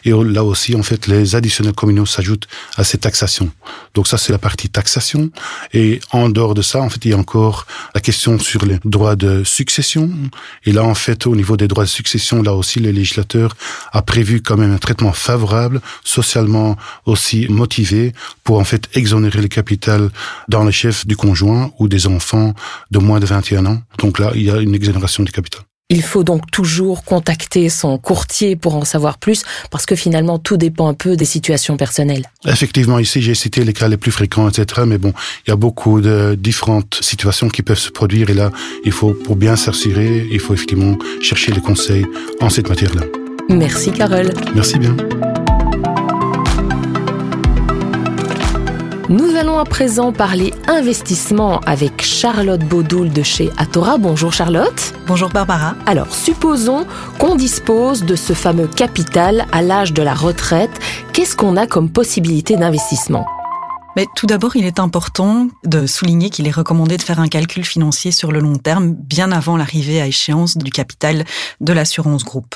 Et 0.06 0.12
là 0.12 0.44
aussi, 0.44 0.76
en 0.76 0.84
fait, 0.84 1.08
les 1.08 1.36
additionnels 1.36 1.74
communaux 1.74 2.06
s'ajoutent 2.06 2.48
à 2.78 2.84
ces 2.84 2.98
taxations. 2.98 3.50
Donc 3.94 4.08
ça, 4.08 4.18
c'est 4.18 4.32
la 4.32 4.38
partie 4.38 4.70
taxation. 4.70 5.30
Et 5.74 6.00
en 6.12 6.30
dehors 6.30 6.54
de 6.54 6.62
ça, 6.62 6.82
en 6.82 6.90
fait, 6.90 7.04
il 7.06 7.12
y 7.12 7.14
a 7.14 7.18
encore 7.18 7.66
la 7.94 8.02
question 8.02 8.38
sur 8.40 8.66
les 8.66 8.80
droits 8.86 9.16
de 9.16 9.44
succession. 9.44 10.10
Et 10.66 10.72
là, 10.72 10.84
en 10.84 10.96
fait, 10.96 11.28
au 11.28 11.36
niveau 11.36 11.58
des 11.58 11.68
droits 11.68 11.86
de 11.86 11.90
succession, 11.90 12.42
là 12.42 12.54
aussi, 12.54 12.80
le 12.80 12.92
législateur 12.92 13.56
a 13.92 14.02
prévu 14.02 14.42
quand 14.42 14.58
même 14.58 14.74
un 14.74 14.78
traitement 14.78 15.14
favorable, 15.14 15.82
socialement 16.04 16.78
aussi 17.06 17.48
motivé, 17.50 18.14
pour 18.44 18.60
en 18.60 18.64
fait 18.64 18.90
exonérer 18.94 19.42
le 19.42 19.48
capital 19.48 20.10
dans 20.48 20.64
le 20.64 20.72
chef 20.72 21.06
du 21.06 21.16
conjoint 21.16 21.72
ou 21.80 21.88
des 21.88 22.08
enfants 22.08 22.54
de 22.92 23.00
moins 23.00 23.20
de 23.20 23.26
21 23.26 23.66
ans. 23.66 23.82
Donc 23.98 24.20
là, 24.20 24.32
il 24.36 24.44
y 24.44 24.52
a 24.52 24.58
une 24.58 24.76
exonération 24.76 25.24
du 25.24 25.32
capital. 25.32 25.69
Il 25.92 26.04
faut 26.04 26.24
donc 26.24 26.52
toujours 26.52 27.04
contacter 27.04 27.68
son 27.68 27.98
courtier 27.98 28.56
pour 28.56 28.76
en 28.76 28.86
savoir 28.86 29.18
plus, 29.18 29.42
parce 29.72 29.88
que 29.88 29.96
finalement, 29.96 30.38
tout 30.38 30.56
dépend 30.56 30.88
un 30.88 30.94
peu 30.94 31.16
des 31.16 31.26
situations 31.26 31.78
personnelles. 31.78 32.26
Effectivement, 32.46 33.00
ici, 33.00 33.24
j'ai 33.24 33.34
cité 33.34 33.64
les 33.64 33.74
cas 33.74 33.88
les 33.88 33.98
plus 33.98 34.12
fréquents, 34.12 34.48
etc. 34.48 34.84
Mais 34.86 35.00
bon, 35.00 35.14
il 35.48 35.50
y 35.50 35.54
a 35.54 35.56
beaucoup 35.56 36.00
de 36.00 36.38
différentes 36.40 37.00
situations 37.02 37.50
qui 37.50 37.64
peuvent 37.64 37.80
se 37.80 37.90
produire. 37.90 38.30
Et 38.30 38.36
là, 38.36 38.52
il 38.86 38.92
faut, 38.92 39.14
pour 39.14 39.36
bien 39.36 39.56
s'assurer, 39.56 40.28
il 40.32 40.40
faut 40.40 40.54
effectivement 40.54 40.96
chercher 41.24 41.54
les 41.54 41.62
conseils 41.62 42.06
en 42.40 42.52
cette 42.52 42.70
matière-là. 42.70 43.02
Merci, 43.50 43.92
Carole. 43.92 44.30
Merci 44.54 44.78
bien. 44.78 44.96
Nous 49.10 49.36
allons 49.36 49.58
à 49.58 49.66
présent 49.66 50.14
parler 50.14 50.54
investissement 50.68 51.62
avec 51.62 52.04
Charlotte 52.04 52.64
Baudoul 52.64 53.10
de 53.10 53.24
chez 53.24 53.50
Atora. 53.58 53.98
Bonjour 53.98 54.32
Charlotte. 54.32 54.94
Bonjour 55.08 55.30
Barbara. 55.30 55.74
Alors, 55.88 56.14
supposons 56.14 56.86
qu'on 57.18 57.36
dispose 57.36 58.04
de 58.04 58.16
ce 58.16 58.34
fameux 58.34 58.68
capital 58.68 59.48
à 59.52 59.64
l'âge 59.64 59.94
de 59.94 60.04
la 60.04 60.14
retraite. 60.14 60.70
Qu'est-ce 61.12 61.36
qu'on 61.36 61.58
a 61.58 61.66
comme 61.66 61.90
possibilité 61.90 62.56
d'investissement? 62.56 63.26
Mais 63.96 64.06
tout 64.16 64.28
d'abord, 64.28 64.56
il 64.56 64.66
est 64.68 64.80
important 64.80 65.48
de 65.64 65.88
souligner 65.88 66.30
qu'il 66.30 66.48
est 66.48 66.52
recommandé 66.52 66.96
de 66.96 67.02
faire 67.02 67.20
un 67.20 67.30
calcul 67.30 67.66
financier 67.66 68.12
sur 68.12 68.32
le 68.32 68.40
long 68.40 68.58
terme, 68.58 68.94
bien 68.94 69.32
avant 69.32 69.58
l'arrivée 69.58 70.00
à 70.00 70.06
échéance 70.06 70.56
du 70.56 70.70
capital 70.70 71.26
de 71.62 71.74
l'assurance 71.74 72.24
groupe. 72.24 72.56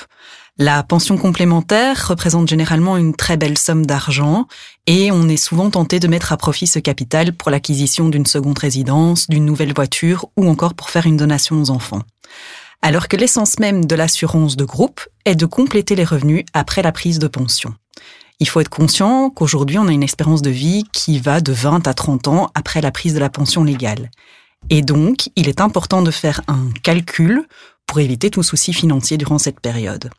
La 0.59 0.83
pension 0.83 1.17
complémentaire 1.17 2.07
représente 2.07 2.47
généralement 2.47 2.95
une 2.97 3.15
très 3.15 3.37
belle 3.37 3.57
somme 3.57 3.87
d'argent 3.87 4.45
et 4.85 5.11
on 5.11 5.27
est 5.27 5.37
souvent 5.37 5.71
tenté 5.71 5.99
de 5.99 6.07
mettre 6.07 6.31
à 6.31 6.37
profit 6.37 6.67
ce 6.67 6.77
capital 6.77 7.33
pour 7.33 7.49
l'acquisition 7.49 8.07
d'une 8.07 8.27
seconde 8.27 8.59
résidence, 8.59 9.27
d'une 9.27 9.45
nouvelle 9.45 9.73
voiture 9.73 10.27
ou 10.37 10.47
encore 10.47 10.75
pour 10.75 10.91
faire 10.91 11.07
une 11.07 11.17
donation 11.17 11.59
aux 11.59 11.71
enfants. 11.71 12.03
Alors 12.83 13.07
que 13.07 13.17
l'essence 13.17 13.57
même 13.57 13.85
de 13.85 13.95
l'assurance 13.95 14.55
de 14.55 14.63
groupe 14.63 15.01
est 15.25 15.33
de 15.33 15.47
compléter 15.47 15.95
les 15.95 16.03
revenus 16.03 16.45
après 16.53 16.83
la 16.83 16.91
prise 16.91 17.17
de 17.17 17.27
pension. 17.27 17.73
Il 18.39 18.47
faut 18.47 18.59
être 18.59 18.69
conscient 18.69 19.31
qu'aujourd'hui, 19.31 19.79
on 19.79 19.87
a 19.87 19.91
une 19.91 20.03
espérance 20.03 20.43
de 20.43 20.51
vie 20.51 20.83
qui 20.93 21.17
va 21.17 21.41
de 21.41 21.51
20 21.51 21.87
à 21.87 21.95
30 21.95 22.27
ans 22.27 22.51
après 22.53 22.81
la 22.81 22.91
prise 22.91 23.15
de 23.15 23.19
la 23.19 23.29
pension 23.29 23.63
légale. 23.63 24.11
Et 24.69 24.83
donc, 24.83 25.29
il 25.35 25.49
est 25.49 25.61
important 25.61 26.03
de 26.03 26.11
faire 26.11 26.41
un 26.47 26.69
calcul 26.83 27.47
pour 27.87 27.99
éviter 27.99 28.29
tout 28.29 28.43
souci 28.43 28.71
financier 28.71 29.17
durant 29.17 29.39
cette 29.39 29.59
période. 29.59 30.11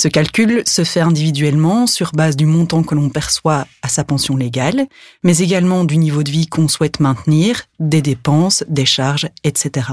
Ce 0.00 0.06
calcul 0.06 0.62
se 0.64 0.84
fait 0.84 1.00
individuellement 1.00 1.88
sur 1.88 2.12
base 2.12 2.36
du 2.36 2.46
montant 2.46 2.84
que 2.84 2.94
l'on 2.94 3.08
perçoit 3.08 3.66
à 3.82 3.88
sa 3.88 4.04
pension 4.04 4.36
légale, 4.36 4.86
mais 5.24 5.38
également 5.38 5.82
du 5.82 5.96
niveau 5.96 6.22
de 6.22 6.30
vie 6.30 6.46
qu'on 6.46 6.68
souhaite 6.68 7.00
maintenir, 7.00 7.62
des 7.80 8.00
dépenses, 8.00 8.62
des 8.68 8.86
charges, 8.86 9.28
etc. 9.42 9.88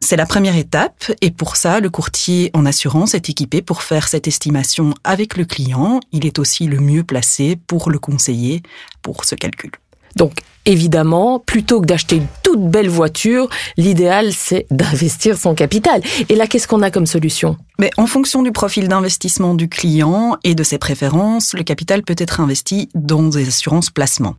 C'est 0.00 0.16
la 0.16 0.26
première 0.26 0.56
étape 0.56 1.12
et 1.20 1.30
pour 1.30 1.54
ça, 1.54 1.78
le 1.78 1.90
courtier 1.90 2.50
en 2.54 2.66
assurance 2.66 3.14
est 3.14 3.30
équipé 3.30 3.62
pour 3.62 3.84
faire 3.84 4.08
cette 4.08 4.26
estimation 4.26 4.94
avec 5.04 5.36
le 5.36 5.44
client. 5.44 6.00
Il 6.10 6.26
est 6.26 6.40
aussi 6.40 6.66
le 6.66 6.80
mieux 6.80 7.04
placé 7.04 7.54
pour 7.54 7.88
le 7.90 8.00
conseiller 8.00 8.62
pour 9.00 9.24
ce 9.24 9.36
calcul. 9.36 9.70
Donc, 10.16 10.40
évidemment, 10.66 11.38
plutôt 11.38 11.80
que 11.80 11.86
d'acheter 11.86 12.16
une 12.16 12.26
toute 12.42 12.62
belle 12.62 12.88
voiture, 12.88 13.48
l'idéal, 13.76 14.32
c'est 14.32 14.66
d'investir 14.70 15.38
son 15.38 15.54
capital. 15.54 16.02
Et 16.28 16.34
là, 16.34 16.46
qu'est-ce 16.46 16.68
qu'on 16.68 16.82
a 16.82 16.90
comme 16.90 17.06
solution? 17.06 17.56
Mais 17.78 17.90
en 17.96 18.06
fonction 18.06 18.42
du 18.42 18.52
profil 18.52 18.88
d'investissement 18.88 19.54
du 19.54 19.68
client 19.68 20.36
et 20.44 20.54
de 20.54 20.62
ses 20.62 20.78
préférences, 20.78 21.54
le 21.54 21.62
capital 21.62 22.02
peut 22.02 22.16
être 22.18 22.40
investi 22.40 22.88
dans 22.94 23.22
des 23.22 23.48
assurances 23.48 23.90
placement. 23.90 24.36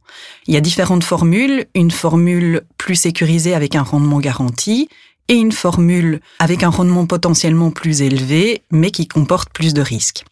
Il 0.47 0.53
y 0.53 0.57
a 0.57 0.61
différentes 0.61 1.03
formules, 1.03 1.65
une 1.73 1.91
formule 1.91 2.61
plus 2.77 2.95
sécurisée 2.95 3.55
avec 3.55 3.75
un 3.75 3.83
rendement 3.83 4.19
garanti 4.19 4.89
et 5.31 5.35
une 5.35 5.53
formule 5.53 6.19
avec 6.39 6.61
un 6.61 6.69
rendement 6.69 7.05
potentiellement 7.05 7.71
plus 7.71 8.01
élevé, 8.01 8.63
mais 8.69 8.91
qui 8.91 9.07
comporte 9.07 9.49
plus 9.53 9.73
de 9.73 9.81
risques. 9.81 10.25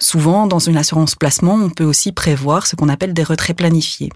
Souvent, 0.00 0.46
dans 0.46 0.60
une 0.60 0.76
assurance 0.76 1.16
placement, 1.16 1.54
on 1.54 1.70
peut 1.70 1.84
aussi 1.84 2.12
prévoir 2.12 2.68
ce 2.68 2.76
qu'on 2.76 2.88
appelle 2.88 3.14
des 3.14 3.24
retraits 3.24 3.56
planifiés. 3.56 4.10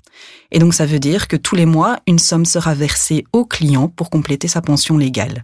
Et 0.52 0.60
donc, 0.60 0.74
ça 0.74 0.86
veut 0.86 1.00
dire 1.00 1.26
que 1.26 1.34
tous 1.34 1.56
les 1.56 1.66
mois, 1.66 1.98
une 2.06 2.20
somme 2.20 2.44
sera 2.44 2.74
versée 2.74 3.24
au 3.32 3.44
client 3.44 3.88
pour 3.88 4.10
compléter 4.10 4.46
sa 4.46 4.62
pension 4.62 4.96
légale. 4.96 5.42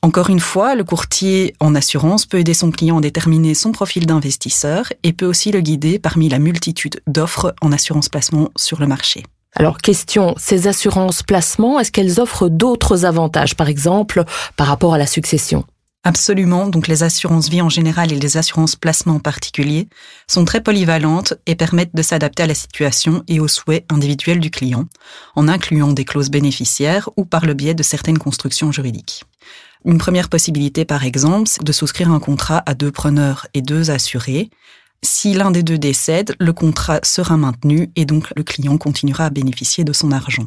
Encore 0.00 0.30
une 0.30 0.40
fois, 0.40 0.74
le 0.74 0.84
courtier 0.84 1.54
en 1.60 1.74
assurance 1.74 2.24
peut 2.24 2.38
aider 2.38 2.54
son 2.54 2.70
client 2.70 2.96
à 2.96 3.02
déterminer 3.02 3.52
son 3.52 3.72
profil 3.72 4.06
d'investisseur 4.06 4.90
et 5.02 5.12
peut 5.12 5.26
aussi 5.26 5.52
le 5.52 5.60
guider 5.60 5.98
parmi 5.98 6.30
la 6.30 6.38
multitude 6.38 7.02
d'offres 7.06 7.54
en 7.60 7.72
assurance 7.72 8.08
placement 8.08 8.50
sur 8.56 8.80
le 8.80 8.86
marché. 8.86 9.22
Alors, 9.54 9.78
question, 9.78 10.34
ces 10.36 10.66
assurances 10.66 11.22
placement, 11.22 11.78
est-ce 11.78 11.92
qu'elles 11.92 12.20
offrent 12.20 12.48
d'autres 12.48 13.04
avantages, 13.04 13.54
par 13.54 13.68
exemple, 13.68 14.24
par 14.56 14.66
rapport 14.66 14.94
à 14.94 14.98
la 14.98 15.06
succession? 15.06 15.64
Absolument. 16.06 16.66
Donc 16.66 16.86
les 16.86 17.02
assurances 17.02 17.48
vie 17.48 17.62
en 17.62 17.70
général 17.70 18.12
et 18.12 18.18
les 18.18 18.36
assurances 18.36 18.76
placement 18.76 19.14
en 19.14 19.20
particulier 19.20 19.88
sont 20.28 20.44
très 20.44 20.62
polyvalentes 20.62 21.32
et 21.46 21.54
permettent 21.54 21.96
de 21.96 22.02
s'adapter 22.02 22.42
à 22.42 22.46
la 22.46 22.54
situation 22.54 23.24
et 23.26 23.40
aux 23.40 23.48
souhaits 23.48 23.86
individuels 23.90 24.40
du 24.40 24.50
client, 24.50 24.84
en 25.34 25.48
incluant 25.48 25.92
des 25.92 26.04
clauses 26.04 26.30
bénéficiaires 26.30 27.08
ou 27.16 27.24
par 27.24 27.46
le 27.46 27.54
biais 27.54 27.72
de 27.72 27.82
certaines 27.82 28.18
constructions 28.18 28.70
juridiques. 28.70 29.24
Une 29.86 29.98
première 29.98 30.28
possibilité, 30.28 30.84
par 30.84 31.04
exemple, 31.04 31.48
c'est 31.48 31.64
de 31.64 31.72
souscrire 31.72 32.10
un 32.10 32.20
contrat 32.20 32.62
à 32.66 32.74
deux 32.74 32.90
preneurs 32.90 33.46
et 33.54 33.62
deux 33.62 33.90
assurés. 33.90 34.50
Si 35.04 35.34
l'un 35.34 35.50
des 35.50 35.62
deux 35.62 35.76
décède, 35.76 36.34
le 36.40 36.54
contrat 36.54 37.00
sera 37.02 37.36
maintenu 37.36 37.90
et 37.94 38.06
donc 38.06 38.32
le 38.36 38.42
client 38.42 38.78
continuera 38.78 39.26
à 39.26 39.30
bénéficier 39.30 39.84
de 39.84 39.92
son 39.92 40.10
argent. 40.10 40.46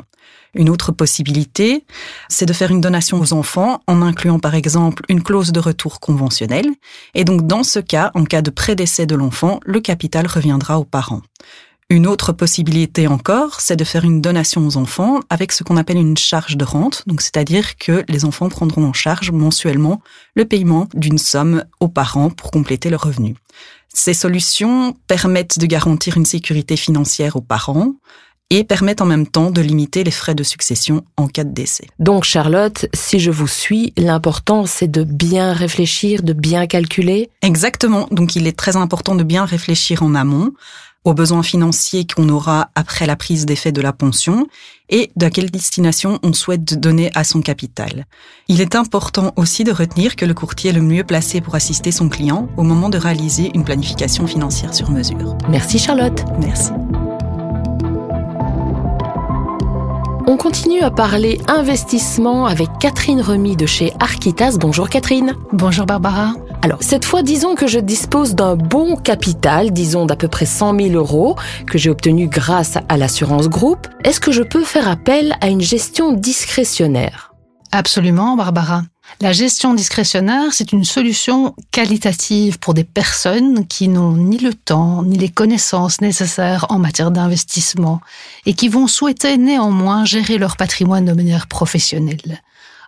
Une 0.56 0.70
autre 0.70 0.92
possibilité, 0.92 1.86
c'est 2.28 2.48
de 2.48 2.54
faire 2.54 2.72
une 2.72 2.82
donation 2.82 3.20
aux 3.20 3.34
enfants 3.34 3.82
en 3.86 4.02
incluant 4.02 4.40
par 4.40 4.56
exemple 4.56 5.04
une 5.10 5.22
clause 5.22 5.52
de 5.52 5.60
retour 5.60 6.00
conventionnelle. 6.00 6.72
Et 7.14 7.24
donc 7.24 7.46
dans 7.46 7.62
ce 7.62 7.78
cas, 7.78 8.10
en 8.16 8.24
cas 8.24 8.42
de 8.42 8.50
prédécès 8.50 9.06
de 9.06 9.14
l'enfant, 9.14 9.60
le 9.64 9.80
capital 9.80 10.26
reviendra 10.26 10.80
aux 10.80 10.86
parents. 10.86 11.22
Une 11.92 12.08
autre 12.08 12.34
possibilité 12.34 13.08
encore, 13.08 13.62
c'est 13.62 13.78
de 13.78 13.84
faire 13.84 14.04
une 14.04 14.22
donation 14.22 14.66
aux 14.66 14.76
enfants 14.76 15.22
avec 15.30 15.52
ce 15.54 15.64
qu'on 15.64 15.78
appelle 15.78 15.98
une 15.98 16.18
charge 16.18 16.58
de 16.58 16.66
rente, 16.66 17.04
donc 17.08 17.22
c'est-à-dire 17.22 17.78
que 17.78 18.04
les 18.10 18.26
enfants 18.26 18.50
prendront 18.50 18.86
en 18.86 18.92
charge 18.92 19.32
mensuellement 19.32 20.02
le 20.36 20.44
paiement 20.46 20.90
d'une 20.96 21.20
somme 21.20 21.64
aux 21.80 21.88
parents 21.88 22.30
pour 22.30 22.52
compléter 22.52 22.90
le 22.90 22.98
revenu. 22.98 23.36
Ces 23.94 24.14
solutions 24.14 24.96
permettent 25.08 25.60
de 25.60 25.66
garantir 25.66 26.18
une 26.18 26.26
sécurité 26.26 26.78
financière 26.78 27.36
aux 27.36 27.42
parents, 27.42 27.94
et 28.50 28.64
permettent 28.64 29.02
en 29.02 29.06
même 29.06 29.28
temps 29.28 29.52
de 29.52 29.62
limiter 29.62 30.04
les 30.04 30.12
frais 30.12 30.36
de 30.36 30.44
succession 30.44 31.04
en 31.18 31.28
cas 31.28 31.44
de 31.44 31.54
décès. 31.54 31.88
Donc 32.00 32.24
Charlotte, 32.24 32.86
si 32.94 33.20
je 33.20 33.32
vous 33.32 33.48
suis, 33.48 33.94
l'important 33.98 34.66
c'est 34.66 34.88
de 34.88 35.04
bien 35.04 35.54
réfléchir, 35.54 36.24
de 36.24 36.34
bien 36.34 36.66
calculer? 36.68 37.30
Exactement, 37.42 38.08
donc 38.12 38.36
il 38.36 38.48
est 38.48 38.58
très 38.58 38.78
important 38.78 39.16
de 39.16 39.24
bien 39.24 39.46
réfléchir 39.46 40.04
en 40.04 40.16
amont 40.16 40.54
aux 41.08 41.14
besoins 41.14 41.42
financiers 41.42 42.06
qu'on 42.06 42.28
aura 42.28 42.70
après 42.76 43.06
la 43.06 43.16
prise 43.16 43.46
d'effet 43.46 43.72
de 43.72 43.80
la 43.80 43.94
pension 43.94 44.46
et 44.90 45.10
de 45.16 45.30
quelle 45.30 45.50
destination 45.50 46.20
on 46.22 46.34
souhaite 46.34 46.78
donner 46.78 47.12
à 47.16 47.24
son 47.24 47.42
capital. 47.42 48.06
Il 48.50 48.60
est 48.60 48.76
important 48.76 49.32
aussi 49.38 49.64
de 49.64 49.72
retenir 49.72 50.18
que 50.18 50.26
le 50.26 50.34
courtier 50.34 50.72
est 50.72 50.74
le 50.74 50.82
mieux 50.82 51.06
placé 51.06 51.40
pour 51.40 51.56
assister 51.56 51.94
son 51.94 52.10
client 52.10 52.50
au 52.58 52.64
moment 52.64 52.90
de 52.90 52.98
réaliser 52.98 53.52
une 53.54 53.64
planification 53.64 54.28
financière 54.28 54.74
sur 54.74 54.92
mesure. 54.92 55.38
Merci 55.48 55.80
Charlotte. 55.80 56.26
Merci. 56.42 56.72
On 60.28 60.36
continue 60.36 60.82
à 60.82 60.92
parler 60.92 61.40
investissement 61.48 62.48
avec 62.48 62.68
Catherine 62.82 63.22
Remy 63.22 63.56
de 63.56 63.66
chez 63.66 63.94
Arquitas. 64.02 64.58
Bonjour 64.60 64.90
Catherine. 64.90 65.38
Bonjour 65.54 65.86
Barbara. 65.86 66.34
Alors, 66.64 66.80
cette 66.82 67.06
fois, 67.06 67.24
disons 67.24 67.56
que 67.56 67.68
je 67.68 67.80
dispose 67.80 68.36
d'un 68.36 68.56
bon 68.56 68.96
capital, 68.96 69.72
disons 69.72 70.06
d'à 70.06 70.16
peu 70.16 70.28
près 70.28 70.46
100 70.46 70.80
000 70.80 70.90
euros, 70.96 71.36
que 71.68 71.78
j'ai 71.78 71.90
obtenu 71.90 72.28
grâce 72.28 72.78
à 72.90 72.98
l'assurance 72.98 73.48
groupe. 73.48 73.88
Est-ce 74.04 74.20
que 74.20 74.32
je 74.32 74.44
peux 74.44 74.64
faire 74.64 74.88
appel 74.88 75.36
à 75.42 75.48
une 75.48 75.62
gestion 75.62 76.14
discrétionnaire? 76.14 77.34
Absolument, 77.72 78.36
Barbara. 78.36 78.84
La 79.22 79.32
gestion 79.32 79.74
discrétionnaire, 79.74 80.52
c'est 80.52 80.72
une 80.74 80.84
solution 80.84 81.56
qualitative 81.72 82.60
pour 82.60 82.74
des 82.74 82.84
personnes 82.84 83.66
qui 83.68 83.88
n'ont 83.88 84.14
ni 84.14 84.38
le 84.38 84.54
temps 84.54 85.04
ni 85.04 85.18
les 85.18 85.30
connaissances 85.30 86.02
nécessaires 86.02 86.66
en 86.70 86.80
matière 86.80 87.12
d'investissement 87.12 88.02
et 88.46 88.54
qui 88.54 88.68
vont 88.68 88.88
souhaiter 88.88 89.38
néanmoins 89.38 90.06
gérer 90.06 90.38
leur 90.38 90.58
patrimoine 90.58 91.06
de 91.06 91.14
manière 91.14 91.48
professionnelle. 91.48 92.42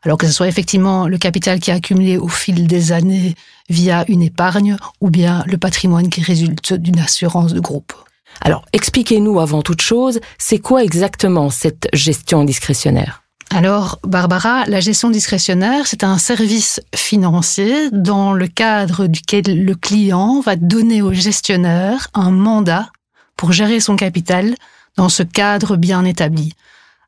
Alors 0.03 0.17
que 0.17 0.27
ce 0.27 0.33
soit 0.33 0.47
effectivement 0.47 1.07
le 1.07 1.17
capital 1.17 1.59
qui 1.59 1.71
a 1.71 1.75
accumulé 1.75 2.17
au 2.17 2.27
fil 2.27 2.67
des 2.67 2.91
années 2.91 3.35
via 3.69 4.05
une 4.07 4.21
épargne 4.21 4.77
ou 5.01 5.09
bien 5.09 5.43
le 5.47 5.57
patrimoine 5.57 6.09
qui 6.09 6.21
résulte 6.21 6.73
d'une 6.73 6.99
assurance 6.99 7.53
de 7.53 7.59
groupe. 7.59 7.93
Alors, 8.41 8.65
expliquez-nous 8.73 9.39
avant 9.39 9.61
toute 9.61 9.81
chose, 9.81 10.19
c'est 10.37 10.59
quoi 10.59 10.83
exactement 10.83 11.49
cette 11.49 11.87
gestion 11.93 12.43
discrétionnaire? 12.43 13.23
Alors, 13.51 13.99
Barbara, 14.03 14.65
la 14.67 14.79
gestion 14.79 15.09
discrétionnaire, 15.09 15.87
c'est 15.87 16.03
un 16.03 16.19
service 16.19 16.79
financier 16.95 17.89
dans 17.91 18.33
le 18.33 18.47
cadre 18.47 19.07
duquel 19.07 19.65
le 19.65 19.75
client 19.75 20.39
va 20.39 20.55
donner 20.55 21.01
au 21.01 21.13
gestionnaire 21.13 22.09
un 22.13 22.29
mandat 22.29 22.89
pour 23.35 23.51
gérer 23.51 23.79
son 23.79 23.95
capital 23.95 24.53
dans 24.97 25.09
ce 25.09 25.23
cadre 25.23 25.77
bien 25.77 26.05
établi. 26.05 26.53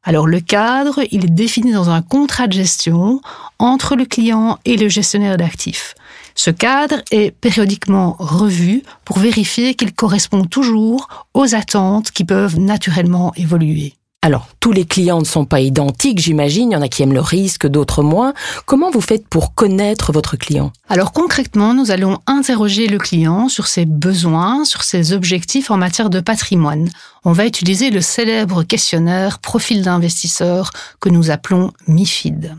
Alors 0.04 0.26
le 0.26 0.40
cadre, 0.40 1.02
il 1.12 1.26
est 1.26 1.30
défini 1.30 1.74
dans 1.74 1.92
un 1.92 2.02
contrat 2.02 2.48
de 2.48 2.54
gestion 2.54 3.22
entre 3.60 3.96
le 3.96 4.06
client 4.06 4.58
et 4.66 4.78
le 4.78 4.90
gestionnaire 4.90 5.38
d'actifs. 5.38 5.94
Ce 6.36 6.50
cadre 6.50 7.02
est 7.12 7.32
périodiquement 7.32 8.16
revu 8.20 8.84
pour 9.06 9.20
vérifier 9.20 9.76
qu'il 9.76 9.94
correspond 9.94 10.46
toujours 10.46 11.08
aux 11.34 11.56
attentes 11.56 12.12
qui 12.12 12.24
peuvent 12.24 12.60
naturellement 12.60 13.34
évoluer. 13.36 13.94
Alors, 14.24 14.48
tous 14.60 14.72
les 14.72 14.86
clients 14.86 15.20
ne 15.20 15.26
sont 15.26 15.46
pas 15.46 15.62
identiques, 15.62 16.20
j'imagine. 16.20 16.70
Il 16.70 16.74
y 16.76 16.78
en 16.78 16.84
a 16.84 16.88
qui 16.88 17.02
aiment 17.02 17.12
le 17.12 17.22
risque, 17.22 17.66
d'autres 17.66 18.04
moins. 18.04 18.36
Comment 18.68 18.92
vous 18.92 19.02
faites 19.02 19.28
pour 19.28 19.56
connaître 19.56 20.12
votre 20.12 20.38
client? 20.38 20.72
Alors, 20.90 21.12
concrètement, 21.12 21.74
nous 21.74 21.90
allons 21.90 22.20
interroger 22.28 22.86
le 22.86 23.00
client 23.00 23.50
sur 23.50 23.66
ses 23.66 23.86
besoins, 23.86 24.64
sur 24.64 24.84
ses 24.84 25.14
objectifs 25.14 25.72
en 25.72 25.78
matière 25.78 26.12
de 26.12 26.20
patrimoine. 26.20 26.88
On 27.26 27.32
va 27.32 27.48
utiliser 27.48 27.90
le 27.90 28.02
célèbre 28.02 28.62
questionnaire 28.62 29.40
profil 29.40 29.82
d'investisseur 29.82 30.70
que 31.00 31.10
nous 31.10 31.32
appelons 31.32 31.74
MIFID. 31.88 32.56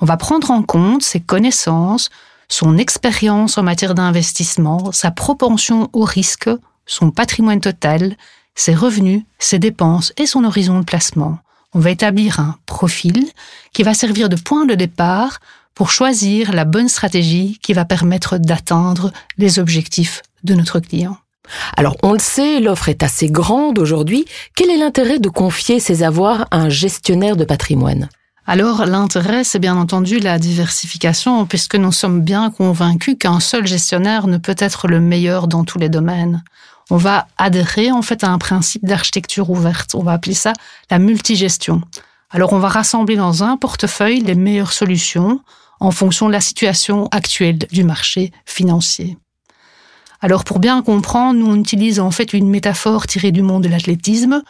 On 0.00 0.06
va 0.06 0.16
prendre 0.16 0.50
en 0.50 0.64
compte 0.64 1.04
ses 1.04 1.20
connaissances, 1.20 2.10
son 2.48 2.78
expérience 2.78 3.58
en 3.58 3.62
matière 3.62 3.94
d'investissement, 3.94 4.92
sa 4.92 5.10
propension 5.10 5.88
au 5.92 6.04
risque, 6.04 6.50
son 6.86 7.10
patrimoine 7.10 7.60
total, 7.60 8.16
ses 8.54 8.74
revenus, 8.74 9.22
ses 9.38 9.58
dépenses 9.58 10.12
et 10.16 10.26
son 10.26 10.44
horizon 10.44 10.80
de 10.80 10.84
placement. 10.84 11.38
On 11.74 11.80
va 11.80 11.90
établir 11.90 12.40
un 12.40 12.56
profil 12.66 13.26
qui 13.72 13.82
va 13.82 13.92
servir 13.92 14.28
de 14.28 14.36
point 14.36 14.64
de 14.64 14.74
départ 14.74 15.40
pour 15.74 15.90
choisir 15.90 16.52
la 16.52 16.64
bonne 16.64 16.88
stratégie 16.88 17.58
qui 17.62 17.74
va 17.74 17.84
permettre 17.84 18.38
d'atteindre 18.38 19.12
les 19.36 19.58
objectifs 19.58 20.22
de 20.42 20.54
notre 20.54 20.80
client. 20.80 21.18
Alors, 21.76 21.96
on 22.02 22.12
le 22.12 22.18
sait, 22.18 22.60
l'offre 22.60 22.88
est 22.88 23.02
assez 23.02 23.28
grande 23.28 23.78
aujourd'hui. 23.78 24.24
Quel 24.56 24.70
est 24.70 24.78
l'intérêt 24.78 25.18
de 25.18 25.28
confier 25.28 25.78
ses 25.78 26.02
avoirs 26.02 26.48
à 26.50 26.56
un 26.56 26.68
gestionnaire 26.70 27.36
de 27.36 27.44
patrimoine? 27.44 28.08
Alors 28.46 28.86
l'intérêt, 28.86 29.44
c'est 29.44 29.58
bien 29.58 29.76
entendu 29.76 30.20
la 30.20 30.38
diversification, 30.38 31.46
puisque 31.46 31.74
nous 31.74 31.92
sommes 31.92 32.20
bien 32.20 32.50
convaincus 32.50 33.16
qu'un 33.18 33.40
seul 33.40 33.66
gestionnaire 33.66 34.26
ne 34.26 34.38
peut 34.38 34.56
être 34.58 34.86
le 34.86 35.00
meilleur 35.00 35.48
dans 35.48 35.64
tous 35.64 35.78
les 35.78 35.88
domaines 35.88 36.42
on 36.90 36.96
va 36.96 37.26
adhérer 37.36 37.90
en 37.90 38.02
fait 38.02 38.22
à 38.24 38.30
un 38.30 38.38
principe 38.38 38.84
d'architecture 38.84 39.50
ouverte. 39.50 39.94
On 39.94 40.02
va 40.02 40.12
appeler 40.12 40.34
ça 40.34 40.52
la 40.90 40.98
multigestion. 40.98 41.82
Alors 42.30 42.52
on 42.52 42.58
va 42.58 42.68
rassembler 42.68 43.16
dans 43.16 43.42
un 43.42 43.56
portefeuille 43.56 44.20
les 44.20 44.34
meilleures 44.34 44.72
solutions 44.72 45.40
en 45.80 45.90
fonction 45.90 46.26
de 46.26 46.32
la 46.32 46.40
situation 46.40 47.08
actuelle 47.10 47.58
du 47.70 47.84
marché 47.84 48.32
financier. 48.44 49.18
Alors 50.20 50.44
pour 50.44 50.58
bien 50.58 50.82
comprendre, 50.82 51.40
nous 51.40 51.46
on 51.46 51.56
utilise 51.56 52.00
en 52.00 52.10
fait 52.10 52.32
une 52.32 52.48
métaphore 52.48 53.06
tirée 53.06 53.32
du 53.32 53.42
monde 53.42 53.64
de 53.64 53.68
l'athlétisme 53.68 54.42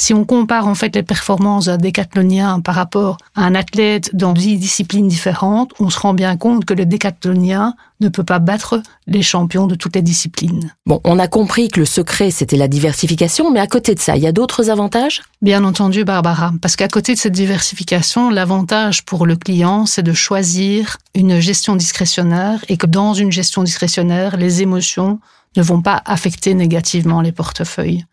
si 0.00 0.14
on 0.14 0.24
compare 0.24 0.66
en 0.66 0.74
fait 0.74 0.96
les 0.96 1.02
performances 1.02 1.66
d'un 1.66 1.76
décathlonien 1.76 2.60
par 2.60 2.74
rapport 2.74 3.18
à 3.34 3.44
un 3.44 3.54
athlète 3.54 4.14
dans 4.14 4.32
dix 4.32 4.56
disciplines 4.56 5.08
différentes, 5.08 5.72
on 5.78 5.90
se 5.90 5.98
rend 5.98 6.14
bien 6.14 6.38
compte 6.38 6.64
que 6.64 6.72
le 6.72 6.86
décathlonien 6.86 7.74
ne 8.00 8.08
peut 8.08 8.24
pas 8.24 8.38
battre 8.38 8.82
les 9.06 9.20
champions 9.20 9.66
de 9.66 9.74
toutes 9.74 9.96
les 9.96 10.02
disciplines. 10.02 10.74
Bon, 10.86 11.02
on 11.04 11.18
a 11.18 11.28
compris 11.28 11.68
que 11.68 11.80
le 11.80 11.86
secret 11.86 12.30
c'était 12.30 12.56
la 12.56 12.66
diversification, 12.66 13.50
mais 13.50 13.60
à 13.60 13.66
côté 13.66 13.94
de 13.94 14.00
ça, 14.00 14.16
il 14.16 14.22
y 14.22 14.26
a 14.26 14.32
d'autres 14.32 14.70
avantages? 14.70 15.20
Bien 15.42 15.64
entendu, 15.64 16.04
Barbara, 16.04 16.52
parce 16.62 16.76
qu'à 16.76 16.88
côté 16.88 17.12
de 17.12 17.18
cette 17.18 17.34
diversification, 17.34 18.30
l'avantage 18.30 19.04
pour 19.04 19.26
le 19.26 19.36
client, 19.36 19.84
c'est 19.84 20.02
de 20.02 20.14
choisir 20.14 20.96
une 21.14 21.40
gestion 21.40 21.76
discrétionnaire 21.76 22.64
et 22.70 22.78
que 22.78 22.86
dans 22.86 23.12
une 23.12 23.32
gestion 23.32 23.62
discrétionnaire, 23.64 24.38
les 24.38 24.62
émotions 24.62 25.20
ne 25.58 25.62
vont 25.62 25.82
pas 25.82 26.00
affecter 26.06 26.54
négativement 26.54 27.20
les 27.20 27.32
portefeuilles. 27.32 28.06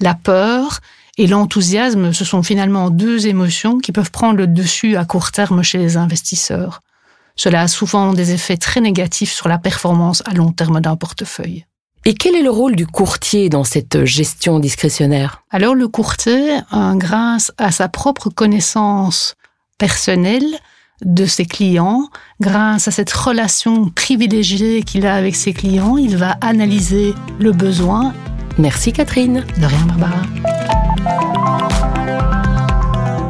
La 0.00 0.14
peur 0.14 0.80
et 1.20 1.26
l'enthousiasme, 1.26 2.14
ce 2.14 2.24
sont 2.24 2.42
finalement 2.42 2.88
deux 2.88 3.26
émotions 3.26 3.76
qui 3.76 3.92
peuvent 3.92 4.10
prendre 4.10 4.38
le 4.38 4.46
dessus 4.46 4.96
à 4.96 5.04
court 5.04 5.32
terme 5.32 5.62
chez 5.62 5.76
les 5.76 5.98
investisseurs. 5.98 6.80
Cela 7.36 7.60
a 7.60 7.68
souvent 7.68 8.14
des 8.14 8.32
effets 8.32 8.56
très 8.56 8.80
négatifs 8.80 9.30
sur 9.30 9.46
la 9.46 9.58
performance 9.58 10.22
à 10.24 10.32
long 10.32 10.50
terme 10.50 10.80
d'un 10.80 10.96
portefeuille. 10.96 11.66
Et 12.06 12.14
quel 12.14 12.34
est 12.34 12.42
le 12.42 12.50
rôle 12.50 12.74
du 12.74 12.86
courtier 12.86 13.50
dans 13.50 13.64
cette 13.64 14.06
gestion 14.06 14.60
discrétionnaire? 14.60 15.42
Alors 15.50 15.74
le 15.74 15.88
courtier, 15.88 16.60
grâce 16.94 17.52
à 17.58 17.70
sa 17.70 17.90
propre 17.90 18.30
connaissance 18.30 19.34
personnelle, 19.76 20.58
de 21.04 21.26
ses 21.26 21.44
clients. 21.46 22.08
Grâce 22.40 22.88
à 22.88 22.90
cette 22.90 23.12
relation 23.12 23.88
privilégiée 23.90 24.82
qu'il 24.82 25.06
a 25.06 25.14
avec 25.14 25.36
ses 25.36 25.52
clients, 25.52 25.96
il 25.96 26.16
va 26.16 26.36
analyser 26.40 27.14
le 27.38 27.52
besoin. 27.52 28.14
Merci 28.60 28.92
Catherine. 28.92 29.42
De 29.58 29.64
rien 29.64 29.86
Barbara. 29.86 30.20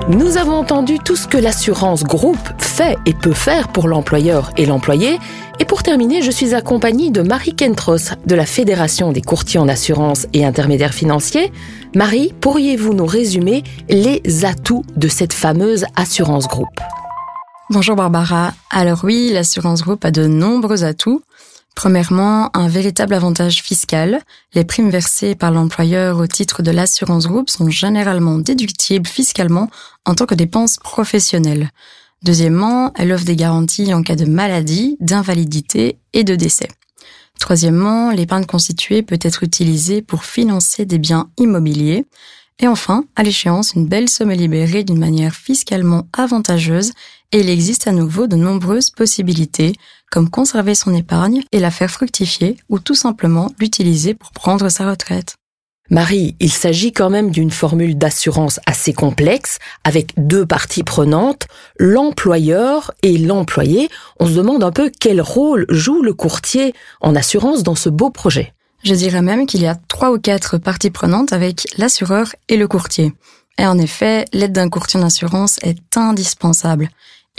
Nous 0.08 0.36
avons 0.36 0.54
entendu 0.54 0.98
tout 0.98 1.14
ce 1.14 1.28
que 1.28 1.38
l'assurance 1.38 2.02
groupe 2.02 2.36
fait 2.58 2.98
et 3.06 3.14
peut 3.14 3.32
faire 3.32 3.68
pour 3.68 3.86
l'employeur 3.86 4.50
et 4.56 4.66
l'employé. 4.66 5.20
Et 5.60 5.64
pour 5.64 5.84
terminer, 5.84 6.20
je 6.22 6.32
suis 6.32 6.52
accompagnée 6.52 7.10
de 7.10 7.22
Marie 7.22 7.54
Kentros 7.54 8.14
de 8.26 8.34
la 8.34 8.44
Fédération 8.44 9.12
des 9.12 9.22
courtiers 9.22 9.60
en 9.60 9.68
assurance 9.68 10.26
et 10.32 10.44
intermédiaires 10.44 10.94
financiers. 10.94 11.52
Marie, 11.94 12.34
pourriez-vous 12.40 12.92
nous 12.92 13.06
résumer 13.06 13.62
les 13.88 14.44
atouts 14.44 14.84
de 14.96 15.06
cette 15.06 15.32
fameuse 15.32 15.84
assurance 15.94 16.48
groupe? 16.48 16.80
Bonjour 17.72 17.94
Barbara. 17.94 18.52
Alors 18.68 19.02
oui, 19.04 19.30
l'assurance 19.32 19.82
groupe 19.82 20.04
a 20.04 20.10
de 20.10 20.26
nombreux 20.26 20.82
atouts. 20.82 21.22
Premièrement, 21.74 22.50
un 22.56 22.68
véritable 22.68 23.14
avantage 23.14 23.62
fiscal. 23.62 24.20
Les 24.54 24.64
primes 24.64 24.90
versées 24.90 25.34
par 25.34 25.50
l'employeur 25.50 26.18
au 26.18 26.26
titre 26.26 26.62
de 26.62 26.70
l'assurance 26.70 27.26
groupe 27.26 27.48
sont 27.48 27.70
généralement 27.70 28.38
déductibles 28.38 29.06
fiscalement 29.06 29.70
en 30.04 30.14
tant 30.14 30.26
que 30.26 30.34
dépenses 30.34 30.76
professionnelles. 30.78 31.70
Deuxièmement, 32.22 32.92
elle 32.96 33.12
offre 33.12 33.24
des 33.24 33.36
garanties 33.36 33.94
en 33.94 34.02
cas 34.02 34.16
de 34.16 34.26
maladie, 34.26 34.96
d'invalidité 35.00 35.98
et 36.12 36.24
de 36.24 36.34
décès. 36.34 36.68
Troisièmement, 37.38 38.10
l'épargne 38.10 38.44
constituée 38.44 39.02
peut 39.02 39.18
être 39.22 39.42
utilisée 39.42 40.02
pour 40.02 40.24
financer 40.24 40.84
des 40.84 40.98
biens 40.98 41.30
immobiliers. 41.38 42.04
Et 42.58 42.68
enfin, 42.68 43.04
à 43.16 43.22
l'échéance, 43.22 43.72
une 43.72 43.86
belle 43.86 44.10
somme 44.10 44.30
est 44.30 44.36
libérée 44.36 44.84
d'une 44.84 44.98
manière 44.98 45.34
fiscalement 45.34 46.06
avantageuse 46.12 46.92
et 47.32 47.40
il 47.40 47.48
existe 47.48 47.88
à 47.88 47.92
nouveau 47.92 48.26
de 48.26 48.36
nombreuses 48.36 48.90
possibilités, 48.90 49.72
comme 50.10 50.28
conserver 50.28 50.74
son 50.74 50.94
épargne 50.94 51.42
et 51.52 51.60
la 51.60 51.70
faire 51.70 51.90
fructifier 51.90 52.56
ou 52.68 52.78
tout 52.78 52.94
simplement 52.94 53.50
l'utiliser 53.58 54.14
pour 54.14 54.32
prendre 54.32 54.68
sa 54.68 54.90
retraite. 54.90 55.36
Marie, 55.88 56.36
il 56.38 56.52
s'agit 56.52 56.92
quand 56.92 57.10
même 57.10 57.32
d'une 57.32 57.50
formule 57.50 57.98
d'assurance 57.98 58.60
assez 58.64 58.92
complexe, 58.92 59.58
avec 59.82 60.12
deux 60.16 60.46
parties 60.46 60.84
prenantes, 60.84 61.48
l'employeur 61.80 62.92
et 63.02 63.18
l'employé. 63.18 63.88
On 64.20 64.26
se 64.26 64.34
demande 64.34 64.62
un 64.62 64.70
peu 64.70 64.92
quel 65.00 65.20
rôle 65.20 65.66
joue 65.68 66.02
le 66.02 66.14
courtier 66.14 66.74
en 67.00 67.16
assurance 67.16 67.64
dans 67.64 67.74
ce 67.74 67.88
beau 67.88 68.10
projet. 68.10 68.54
Je 68.84 68.94
dirais 68.94 69.20
même 69.20 69.46
qu'il 69.46 69.62
y 69.62 69.66
a 69.66 69.74
trois 69.88 70.12
ou 70.12 70.18
quatre 70.20 70.58
parties 70.58 70.90
prenantes 70.90 71.32
avec 71.32 71.66
l'assureur 71.76 72.36
et 72.48 72.56
le 72.56 72.68
courtier. 72.68 73.12
Et 73.58 73.66
en 73.66 73.76
effet, 73.76 74.26
l'aide 74.32 74.52
d'un 74.52 74.70
courtier 74.70 75.00
en 75.00 75.04
assurance 75.04 75.58
est 75.62 75.96
indispensable. 75.96 76.88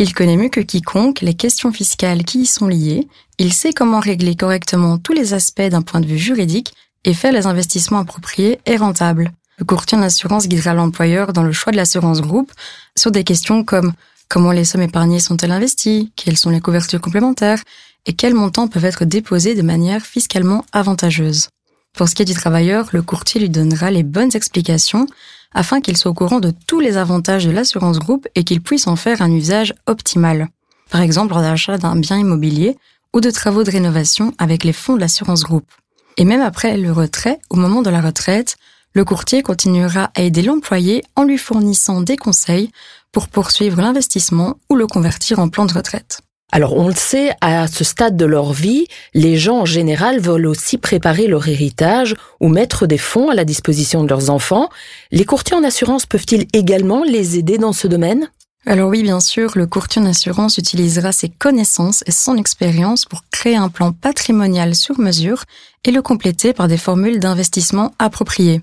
Il 0.01 0.15
connaît 0.15 0.35
mieux 0.35 0.49
que 0.49 0.61
quiconque 0.61 1.21
les 1.21 1.35
questions 1.35 1.71
fiscales 1.71 2.23
qui 2.23 2.39
y 2.39 2.45
sont 2.47 2.65
liées, 2.65 3.07
il 3.37 3.53
sait 3.53 3.71
comment 3.71 3.99
régler 3.99 4.35
correctement 4.35 4.97
tous 4.97 5.13
les 5.13 5.35
aspects 5.35 5.61
d'un 5.61 5.83
point 5.83 5.99
de 5.99 6.07
vue 6.07 6.17
juridique 6.17 6.73
et 7.05 7.13
faire 7.13 7.31
les 7.31 7.45
investissements 7.45 7.99
appropriés 7.99 8.59
et 8.65 8.77
rentables. 8.77 9.31
Le 9.59 9.65
courtier 9.65 9.99
en 9.99 10.01
assurance 10.01 10.47
guidera 10.47 10.73
l'employeur 10.73 11.33
dans 11.33 11.43
le 11.43 11.51
choix 11.51 11.71
de 11.71 11.77
l'assurance 11.77 12.21
groupe 12.21 12.51
sur 12.97 13.11
des 13.11 13.23
questions 13.23 13.63
comme 13.63 13.93
comment 14.27 14.51
les 14.51 14.65
sommes 14.65 14.81
épargnées 14.81 15.19
sont-elles 15.19 15.51
investies, 15.51 16.11
quelles 16.15 16.37
sont 16.37 16.49
les 16.49 16.61
couvertures 16.61 16.99
complémentaires, 16.99 17.61
et 18.07 18.13
quels 18.13 18.33
montants 18.33 18.67
peuvent 18.67 18.85
être 18.85 19.05
déposés 19.05 19.53
de 19.53 19.61
manière 19.61 20.01
fiscalement 20.01 20.65
avantageuse. 20.71 21.49
Pour 21.93 22.09
ce 22.09 22.15
qui 22.15 22.23
est 22.23 22.25
du 22.25 22.33
travailleur, 22.33 22.89
le 22.91 23.03
courtier 23.03 23.39
lui 23.39 23.51
donnera 23.51 23.91
les 23.91 24.01
bonnes 24.01 24.31
explications 24.33 25.05
afin 25.53 25.81
qu'il 25.81 25.97
soit 25.97 26.11
au 26.11 26.13
courant 26.13 26.39
de 26.39 26.51
tous 26.67 26.79
les 26.79 26.97
avantages 26.97 27.45
de 27.45 27.51
l'assurance 27.51 27.99
groupe 27.99 28.27
et 28.35 28.43
qu'il 28.43 28.61
puisse 28.61 28.87
en 28.87 28.95
faire 28.95 29.21
un 29.21 29.31
usage 29.31 29.73
optimal. 29.87 30.47
Par 30.89 31.01
exemple, 31.01 31.33
lors 31.33 31.41
d'achat 31.41 31.77
d'un 31.77 31.95
bien 31.95 32.17
immobilier 32.17 32.77
ou 33.13 33.21
de 33.21 33.29
travaux 33.29 33.63
de 33.63 33.71
rénovation 33.71 34.33
avec 34.37 34.63
les 34.63 34.73
fonds 34.73 34.95
de 34.95 35.01
l'assurance 35.01 35.43
groupe. 35.43 35.71
Et 36.17 36.25
même 36.25 36.41
après 36.41 36.77
le 36.77 36.91
retrait, 36.91 37.39
au 37.49 37.55
moment 37.55 37.81
de 37.81 37.89
la 37.89 38.01
retraite, 38.01 38.57
le 38.93 39.05
courtier 39.05 39.41
continuera 39.41 40.11
à 40.15 40.21
aider 40.21 40.41
l'employé 40.41 41.03
en 41.15 41.23
lui 41.23 41.37
fournissant 41.37 42.01
des 42.01 42.17
conseils 42.17 42.71
pour 43.11 43.29
poursuivre 43.29 43.81
l'investissement 43.81 44.57
ou 44.69 44.75
le 44.75 44.87
convertir 44.87 45.39
en 45.39 45.49
plan 45.49 45.65
de 45.65 45.73
retraite. 45.73 46.21
Alors 46.53 46.75
on 46.75 46.89
le 46.89 46.95
sait, 46.95 47.31
à 47.39 47.67
ce 47.67 47.85
stade 47.85 48.17
de 48.17 48.25
leur 48.25 48.51
vie, 48.51 48.87
les 49.13 49.37
gens 49.37 49.59
en 49.59 49.65
général 49.65 50.19
veulent 50.19 50.47
aussi 50.47 50.77
préparer 50.77 51.27
leur 51.27 51.47
héritage 51.47 52.13
ou 52.41 52.49
mettre 52.49 52.87
des 52.87 52.97
fonds 52.97 53.29
à 53.29 53.35
la 53.35 53.45
disposition 53.45 54.03
de 54.03 54.09
leurs 54.09 54.29
enfants. 54.29 54.69
Les 55.11 55.23
courtiers 55.23 55.55
en 55.55 55.63
assurance 55.63 56.05
peuvent-ils 56.05 56.47
également 56.51 57.03
les 57.03 57.37
aider 57.37 57.57
dans 57.57 57.71
ce 57.71 57.87
domaine? 57.87 58.29
Alors 58.67 58.89
oui, 58.89 59.01
bien 59.01 59.21
sûr, 59.21 59.51
le 59.55 59.65
courtier 59.65 60.01
en 60.01 60.05
assurance 60.05 60.57
utilisera 60.57 61.13
ses 61.13 61.29
connaissances 61.29 62.03
et 62.05 62.11
son 62.11 62.35
expérience 62.35 63.05
pour 63.05 63.23
créer 63.31 63.55
un 63.55 63.69
plan 63.69 63.93
patrimonial 63.93 64.75
sur 64.75 64.99
mesure 64.99 65.45
et 65.85 65.91
le 65.91 66.01
compléter 66.01 66.53
par 66.53 66.67
des 66.67 66.77
formules 66.77 67.19
d'investissement 67.19 67.93
appropriées. 67.97 68.61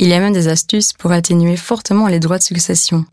Il 0.00 0.06
y 0.08 0.12
a 0.12 0.20
même 0.20 0.32
des 0.32 0.46
astuces 0.46 0.92
pour 0.92 1.10
atténuer 1.10 1.56
fortement 1.56 2.06
les 2.06 2.20
droits 2.20 2.38
de 2.38 2.42
succession. 2.42 3.04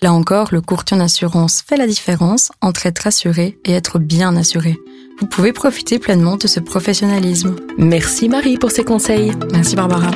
Là 0.00 0.14
encore, 0.14 0.48
le 0.50 0.62
courtier 0.62 0.96
en 0.96 1.00
assurance 1.00 1.62
fait 1.66 1.76
la 1.76 1.86
différence 1.86 2.50
entre 2.62 2.86
être 2.86 3.06
assuré 3.06 3.58
et 3.66 3.72
être 3.72 3.98
bien 3.98 4.34
assuré. 4.34 4.78
Vous 5.20 5.26
pouvez 5.26 5.52
profiter 5.52 5.98
pleinement 5.98 6.36
de 6.36 6.46
ce 6.46 6.58
professionnalisme. 6.58 7.56
Merci 7.76 8.30
Marie 8.30 8.56
pour 8.56 8.70
ces 8.70 8.82
conseils. 8.82 9.32
Merci 9.52 9.76
Barbara. 9.76 10.10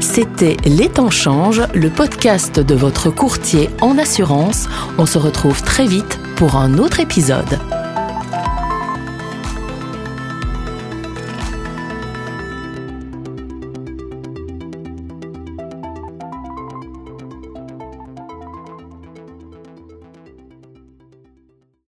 C'était 0.00 0.56
Les 0.64 0.88
temps 0.88 1.10
changent, 1.10 1.66
le 1.74 1.90
podcast 1.90 2.60
de 2.60 2.74
votre 2.74 3.10
courtier 3.10 3.68
en 3.82 3.98
assurance. 3.98 4.68
On 4.96 5.04
se 5.04 5.18
retrouve 5.18 5.62
très 5.62 5.86
vite 5.86 6.18
pour 6.36 6.56
un 6.56 6.78
autre 6.78 7.00
épisode. 7.00 7.58